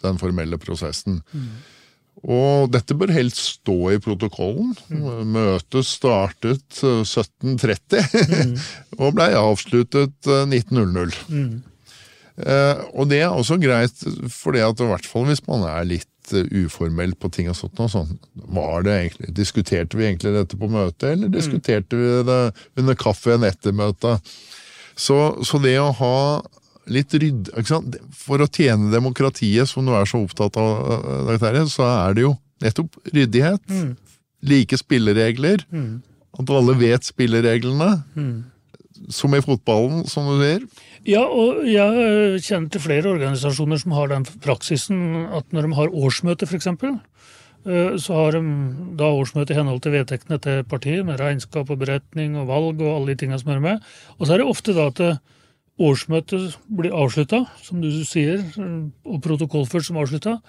den 0.04 0.20
formelle 0.22 0.60
prosessen. 0.62 1.22
Mm. 1.34 1.48
Og 2.26 2.72
dette 2.74 2.96
bør 2.98 3.14
helst 3.14 3.42
stå 3.60 3.78
i 3.96 4.02
protokollen. 4.02 4.74
Mm. 4.90 5.34
Møtet 5.36 5.88
startet 5.90 6.82
1730 6.82 8.02
eh, 8.02 8.44
mm. 8.52 8.58
og 9.02 9.16
blei 9.18 9.32
avsluttet 9.38 10.30
1900. 10.30 11.18
Mm. 11.30 11.64
Eh, 12.36 12.82
og 12.94 13.10
det 13.12 13.22
er 13.24 13.34
også 13.34 13.60
greit, 13.62 14.06
fordi 14.32 14.64
at 14.66 14.82
i 14.82 14.90
hvert 14.90 15.10
fall 15.10 15.30
hvis 15.30 15.44
man 15.50 15.66
er 15.70 15.90
litt 15.96 16.10
uh, 16.34 16.46
uformell 16.64 17.14
på 17.20 17.30
ting 17.34 17.50
og 17.52 17.58
sånt, 17.60 17.80
og 17.84 17.92
sånn, 17.92 18.18
var 18.56 18.86
det 18.88 18.96
egentlig, 18.96 19.32
Diskuterte 19.38 20.00
vi 20.00 20.08
egentlig 20.08 20.34
dette 20.36 20.60
på 20.60 20.70
møtet, 20.72 21.10
eller 21.12 21.30
mm. 21.30 21.36
diskuterte 21.36 22.00
vi 22.00 22.12
det 22.28 22.40
under 22.82 22.98
kaffen 23.00 23.46
etter 23.48 23.76
møtet? 23.76 24.36
Så, 24.96 25.18
så, 25.44 25.60
det 25.60 25.76
å 25.82 25.92
ha 25.98 26.18
litt 26.88 27.12
rydd 27.20 27.50
For 28.16 28.40
å 28.40 28.48
tjene 28.48 28.94
demokratiet, 28.94 29.68
som 29.68 29.84
du 29.84 29.92
er 29.98 30.08
så 30.08 30.22
opptatt 30.24 30.56
av, 30.62 31.36
Terje, 31.42 31.66
så 31.74 31.88
er 31.90 32.16
det 32.16 32.28
jo 32.28 32.36
nettopp 32.64 33.00
ryddighet. 33.12 33.64
Mm. 33.68 33.96
Like 34.46 34.80
spilleregler. 34.80 35.66
Mm. 35.74 36.00
At 36.40 36.52
alle 36.52 36.76
vet 36.80 37.08
spillereglene. 37.08 37.90
Mm. 38.16 38.38
Som 39.12 39.36
i 39.36 39.42
fotballen, 39.44 40.06
som 40.08 40.28
du 40.30 40.40
sier. 40.40 40.64
Ja, 41.06 41.26
og 41.28 41.66
jeg 41.68 42.40
kjenner 42.46 42.72
til 42.72 42.82
flere 42.82 43.12
organisasjoner 43.12 43.82
som 43.82 43.94
har 43.98 44.10
den 44.14 44.26
praksisen 44.42 45.28
at 45.36 45.52
når 45.54 45.68
de 45.68 45.78
har 45.78 45.98
årsmøte, 46.06 46.48
f.eks., 46.48 46.70
eh, 46.72 47.98
så 48.02 48.18
har 48.18 48.38
de 48.38 48.42
da 48.98 49.12
årsmøte 49.12 49.54
i 49.54 49.60
henhold 49.60 49.84
til 49.86 49.94
vedtektene 49.98 50.40
til 50.42 50.64
partiet, 50.72 51.06
med 51.06 51.20
regnskap 51.22 51.70
og 51.70 51.82
beretning 51.84 52.40
og 52.40 52.50
valg 52.50 52.82
og 52.82 52.94
alle 52.94 53.14
de 53.14 53.20
tingene 53.22 53.42
som 53.42 53.52
hører 53.54 53.66
med. 53.68 53.90
Og 54.18 54.26
så 54.26 54.36
er 54.36 54.42
det 54.42 54.50
ofte 54.50 54.78
da 54.78 54.88
at 54.94 55.04
eh, 55.04 55.22
årsmøtet 55.86 56.56
blir 56.72 56.96
avslutta, 56.96 57.44
som 57.62 57.84
du 57.84 57.92
sier, 58.08 58.42
og 59.06 59.20
protokollført 59.26 59.90
som 59.90 60.00
avslutta. 60.00 60.40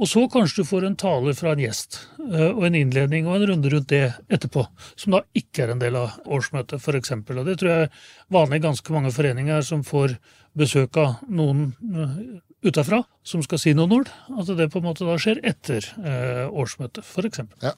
Og 0.00 0.08
så 0.08 0.22
kanskje 0.32 0.62
du 0.62 0.68
får 0.68 0.86
en 0.88 0.96
tale 0.96 1.34
fra 1.36 1.52
en 1.52 1.60
gjest, 1.60 1.98
eh, 2.30 2.48
og 2.48 2.64
en 2.66 2.76
innledning 2.78 3.26
og 3.28 3.36
en 3.36 3.50
runde 3.50 3.72
rundt 3.72 3.90
det 3.92 4.14
etterpå, 4.32 4.64
som 4.96 5.16
da 5.16 5.20
ikke 5.36 5.66
er 5.66 5.74
en 5.74 5.82
del 5.82 5.98
av 6.00 6.14
årsmøtet, 6.24 6.80
f.eks. 6.80 7.12
Og 7.20 7.42
det 7.44 7.58
tror 7.60 7.70
jeg 7.70 7.88
er 7.88 8.06
vanlig 8.32 8.62
ganske 8.64 8.94
mange 8.96 9.12
foreninger 9.12 9.66
som 9.66 9.84
får 9.84 10.16
besøk 10.56 10.96
av 11.00 11.20
noen 11.28 11.74
eh, 11.92 12.16
utafra 12.64 13.02
som 13.22 13.44
skal 13.44 13.60
si 13.60 13.74
noen 13.76 13.98
ord. 14.00 14.10
At 14.40 14.48
det 14.56 14.70
på 14.72 14.80
en 14.80 14.88
måte 14.88 15.04
da 15.08 15.18
skjer 15.20 15.42
etter 15.44 15.84
eh, 16.00 16.46
årsmøtet, 16.48 17.04
f.eks. 17.04 17.44
Ja. 17.60 17.76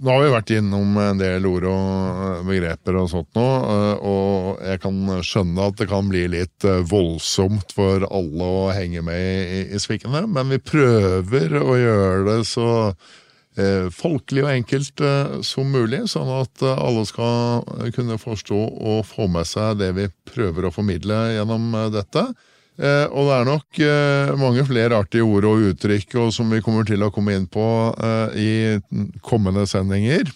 Nå 0.00 0.12
har 0.14 0.22
vi 0.22 0.32
vært 0.32 0.50
innom 0.56 0.96
en 0.96 1.18
del 1.20 1.44
ord 1.48 1.66
og 1.68 2.46
begreper 2.48 2.96
og 3.02 3.10
sånt 3.12 3.28
nå, 3.36 3.46
eh, 3.46 4.04
og 4.08 4.62
jeg 4.64 4.80
kan 4.80 5.00
skjønne 5.26 5.66
at 5.68 5.80
det 5.80 5.88
kan 5.90 6.08
bli 6.08 6.22
litt 6.32 6.66
eh, 6.68 6.80
voldsomt 6.88 7.74
for 7.76 8.06
alle 8.08 8.48
å 8.48 8.62
henge 8.72 9.02
med 9.04 9.20
i, 9.20 9.60
i 9.76 9.80
svikene, 9.82 10.24
men 10.24 10.54
vi 10.54 10.60
prøver 10.72 11.56
å 11.60 11.76
gjøre 11.76 12.22
det 12.30 12.38
så 12.48 12.70
eh, 13.60 13.88
folkelig 13.92 14.44
og 14.44 14.52
enkelt 14.54 15.04
eh, 15.04 15.34
som 15.46 15.68
mulig, 15.72 16.06
sånn 16.12 16.32
at 16.38 16.64
eh, 16.64 16.80
alle 16.80 17.04
skal 17.08 17.64
kunne 17.96 18.20
forstå 18.20 18.60
og 18.60 19.04
få 19.08 19.28
med 19.32 19.48
seg 19.48 19.80
det 19.80 19.92
vi 19.98 20.08
prøver 20.32 20.68
å 20.68 20.74
formidle 20.74 21.20
gjennom 21.34 21.74
eh, 21.76 21.90
dette. 21.96 22.30
Eh, 22.78 23.06
og 23.10 23.26
det 23.28 23.34
er 23.36 23.48
nok 23.48 23.80
eh, 23.84 24.30
mange 24.40 24.64
flere 24.68 25.00
artige 25.02 25.26
ord 25.26 25.48
og 25.48 25.66
uttrykk 25.72 26.14
og 26.22 26.30
som 26.36 26.52
vi 26.52 26.62
kommer 26.64 26.86
til 26.88 27.02
å 27.02 27.10
komme 27.14 27.34
inn 27.36 27.48
på 27.50 27.66
eh, 27.96 28.38
i 28.38 28.52
kommende 29.26 29.66
sendinger. 29.68 30.30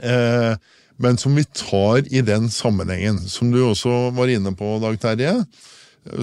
Eh, 0.00 0.54
men 1.02 1.18
som 1.18 1.34
vi 1.34 1.44
tar 1.56 2.04
i 2.12 2.22
den 2.22 2.50
sammenhengen. 2.52 3.18
Som 3.26 3.50
du 3.50 3.62
også 3.64 4.12
var 4.14 4.30
inne 4.30 4.52
på, 4.54 4.76
Dag 4.82 5.00
Terje, 5.02 5.34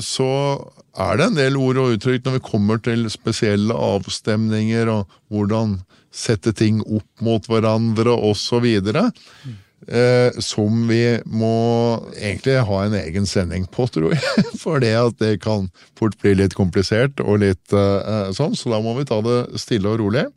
så 0.04 0.30
er 1.00 1.20
det 1.20 1.28
en 1.30 1.40
del 1.40 1.58
ord 1.60 1.80
og 1.82 1.96
uttrykk 1.96 2.26
når 2.26 2.38
vi 2.38 2.46
kommer 2.46 2.82
til 2.84 3.08
spesielle 3.12 3.76
avstemninger 3.76 4.92
og 4.92 5.20
hvordan 5.32 5.80
sette 6.12 6.54
ting 6.58 6.82
opp 6.84 7.24
mot 7.24 7.46
hverandre 7.50 8.16
osv. 8.30 8.66
Eh, 9.88 10.36
som 10.44 10.88
vi 10.90 11.20
må 11.26 11.56
egentlig 12.18 12.58
ha 12.68 12.82
en 12.84 12.96
egen 13.00 13.26
sending 13.30 13.64
på, 13.72 13.88
tror 13.88 14.12
jeg. 14.14 14.44
For 14.64 14.84
det 14.84 14.92
at 15.00 15.22
det 15.22 15.40
kan 15.46 15.70
fort 15.98 16.18
bli 16.22 16.36
litt 16.36 16.58
komplisert 16.58 17.22
og 17.24 17.40
litt 17.46 17.74
eh, 17.74 18.30
sånn, 18.36 18.58
så 18.60 18.76
da 18.76 18.82
må 18.84 18.98
vi 19.00 19.08
ta 19.10 19.22
det 19.26 19.40
stille 19.62 19.90
og 19.94 20.02
rolig. 20.04 20.28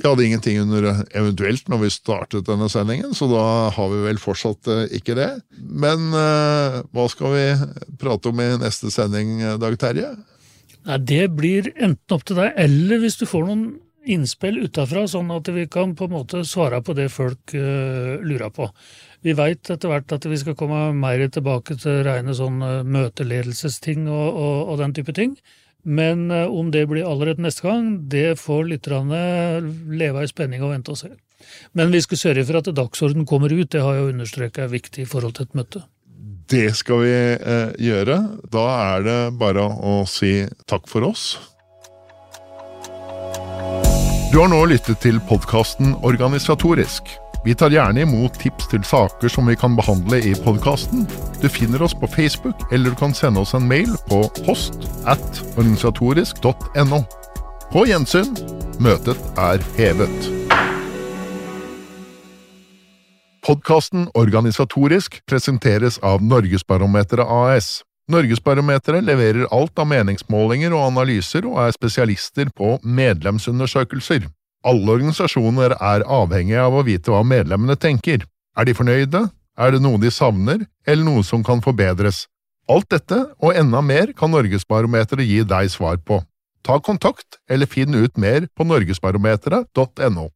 Vi 0.00 0.08
hadde 0.08 0.24
ingenting 0.26 0.58
under 0.64 1.04
eventuelt 1.14 1.68
når 1.70 1.84
vi 1.84 1.92
startet 1.94 2.48
denne 2.48 2.66
sendingen, 2.72 3.12
så 3.14 3.28
da 3.30 3.44
har 3.76 3.92
vi 3.92 4.02
vel 4.08 4.18
fortsatt 4.18 4.72
eh, 4.72 4.86
ikke 4.98 5.14
det. 5.20 5.30
Men 5.54 6.08
eh, 6.18 6.80
hva 6.96 7.08
skal 7.12 7.36
vi 7.36 7.46
prate 8.00 8.32
om 8.32 8.42
i 8.42 8.50
neste 8.64 8.90
sending, 8.94 9.36
Dag 9.62 9.78
Terje? 9.78 10.10
Nei, 10.88 10.98
Det 10.98 11.24
blir 11.36 11.70
enten 11.76 12.16
opp 12.16 12.24
til 12.26 12.40
deg, 12.40 12.56
eller 12.56 13.04
hvis 13.04 13.20
du 13.20 13.28
får 13.28 13.46
noen 13.46 13.66
innspill 14.10 14.58
utafra, 14.66 15.06
sånn 15.08 15.32
at 15.34 15.48
vi 15.54 15.66
kan 15.70 15.94
på 15.96 16.08
en 16.08 16.14
måte 16.14 16.44
svare 16.48 16.80
på 16.84 16.94
det 16.96 17.08
folk 17.12 17.54
uh, 17.56 18.20
lurer 18.24 18.52
på. 18.54 18.68
Vi 19.24 19.34
veit 19.36 19.70
etter 19.72 19.90
hvert 19.90 20.12
at 20.12 20.26
vi 20.28 20.38
skal 20.40 20.56
komme 20.58 20.90
mer 20.96 21.24
tilbake 21.32 21.78
til 21.80 22.02
rene 22.06 22.36
sånn 22.36 22.60
uh, 22.62 22.82
møteledelsesting 22.84 24.08
og, 24.08 24.26
og, 24.30 24.56
og, 24.68 24.78
den 24.82 24.96
type 24.96 25.14
ting. 25.16 25.36
Men 25.84 26.28
uh, 26.32 26.46
om 26.48 26.70
det 26.74 26.86
blir 26.90 27.08
allerede 27.08 27.44
neste 27.44 27.66
gang, 27.66 27.90
det 28.12 28.36
får 28.40 28.68
lytterne 28.72 29.22
leve 29.94 30.24
i 30.24 30.30
spenning 30.30 30.64
og 30.64 30.74
vente 30.74 30.94
og 30.94 31.00
se. 31.00 31.12
Men 31.76 31.92
vi 31.92 32.00
skal 32.04 32.20
sørge 32.20 32.46
for 32.48 32.60
at 32.60 32.70
dagsorden 32.76 33.26
kommer 33.28 33.52
ut, 33.52 33.70
det 33.72 33.82
har 33.84 33.98
jeg 33.98 34.14
understreket 34.14 34.64
er 34.64 34.72
viktig 34.72 35.04
i 35.04 35.08
forhold 35.08 35.36
til 35.36 35.48
et 35.48 35.58
møte. 35.58 35.84
Det 36.52 36.68
skal 36.76 37.00
vi 37.00 37.12
gjøre. 37.86 38.16
Da 38.52 38.64
er 38.92 39.04
det 39.04 39.18
bare 39.40 39.64
å 39.64 40.02
si 40.08 40.42
takk 40.68 40.88
for 40.92 41.08
oss. 41.08 41.53
Du 44.34 44.40
har 44.40 44.48
nå 44.50 44.64
lyttet 44.66 44.98
til 44.98 45.20
podkasten 45.28 45.92
Organisatorisk. 46.02 47.06
Vi 47.44 47.54
tar 47.54 47.70
gjerne 47.70 48.02
imot 48.02 48.34
tips 48.42 48.66
til 48.72 48.80
saker 48.82 49.30
som 49.30 49.46
vi 49.46 49.54
kan 49.54 49.76
behandle 49.78 50.18
i 50.26 50.32
podkasten. 50.34 51.04
Du 51.38 51.46
finner 51.46 51.84
oss 51.86 51.94
på 51.94 52.08
Facebook, 52.10 52.64
eller 52.74 52.90
du 52.90 52.98
kan 52.98 53.14
sende 53.14 53.44
oss 53.44 53.54
en 53.54 53.68
mail 53.70 53.94
på 54.08 54.24
post 54.42 54.88
at 55.06 55.38
organisatorisk.no. 55.54 57.00
På 57.70 57.86
gjensyn. 57.86 58.34
Møtet 58.82 59.22
er 59.38 59.62
hevet. 59.78 60.28
Podkasten 63.46 64.10
Organisatorisk 64.18 65.22
presenteres 65.30 66.02
av 66.02 66.26
Norgesbarometeret 66.26 67.30
AS. 67.30 67.84
Norgesbarometeret 68.12 69.04
leverer 69.04 69.46
alt 69.54 69.78
av 69.80 69.88
meningsmålinger 69.88 70.74
og 70.76 70.90
analyser 70.90 71.46
og 71.48 71.56
er 71.62 71.72
spesialister 71.72 72.50
på 72.52 72.76
medlemsundersøkelser. 72.84 74.26
Alle 74.64 74.96
organisasjoner 74.96 75.76
er 75.78 76.04
avhengige 76.04 76.60
av 76.60 76.76
å 76.76 76.84
vite 76.84 77.12
hva 77.12 77.22
medlemmene 77.24 77.76
tenker. 77.80 78.26
Er 78.56 78.68
de 78.68 78.76
fornøyde? 78.76 79.24
Er 79.56 79.72
det 79.72 79.80
noe 79.84 80.00
de 80.02 80.10
savner, 80.12 80.66
eller 80.86 81.06
noe 81.06 81.24
som 81.24 81.44
kan 81.46 81.62
forbedres? 81.64 82.26
Alt 82.68 82.90
dette, 82.92 83.18
og 83.40 83.56
enda 83.56 83.80
mer, 83.84 84.12
kan 84.16 84.32
Norgesbarometeret 84.32 85.28
gi 85.28 85.42
deg 85.48 85.72
svar 85.72 86.00
på. 86.00 86.20
Ta 86.64 86.78
kontakt, 86.80 87.38
eller 87.48 87.68
finn 87.68 87.94
ut 87.94 88.16
mer 88.16 88.48
på 88.56 88.64
norgesbarometeret.no. 88.64 90.30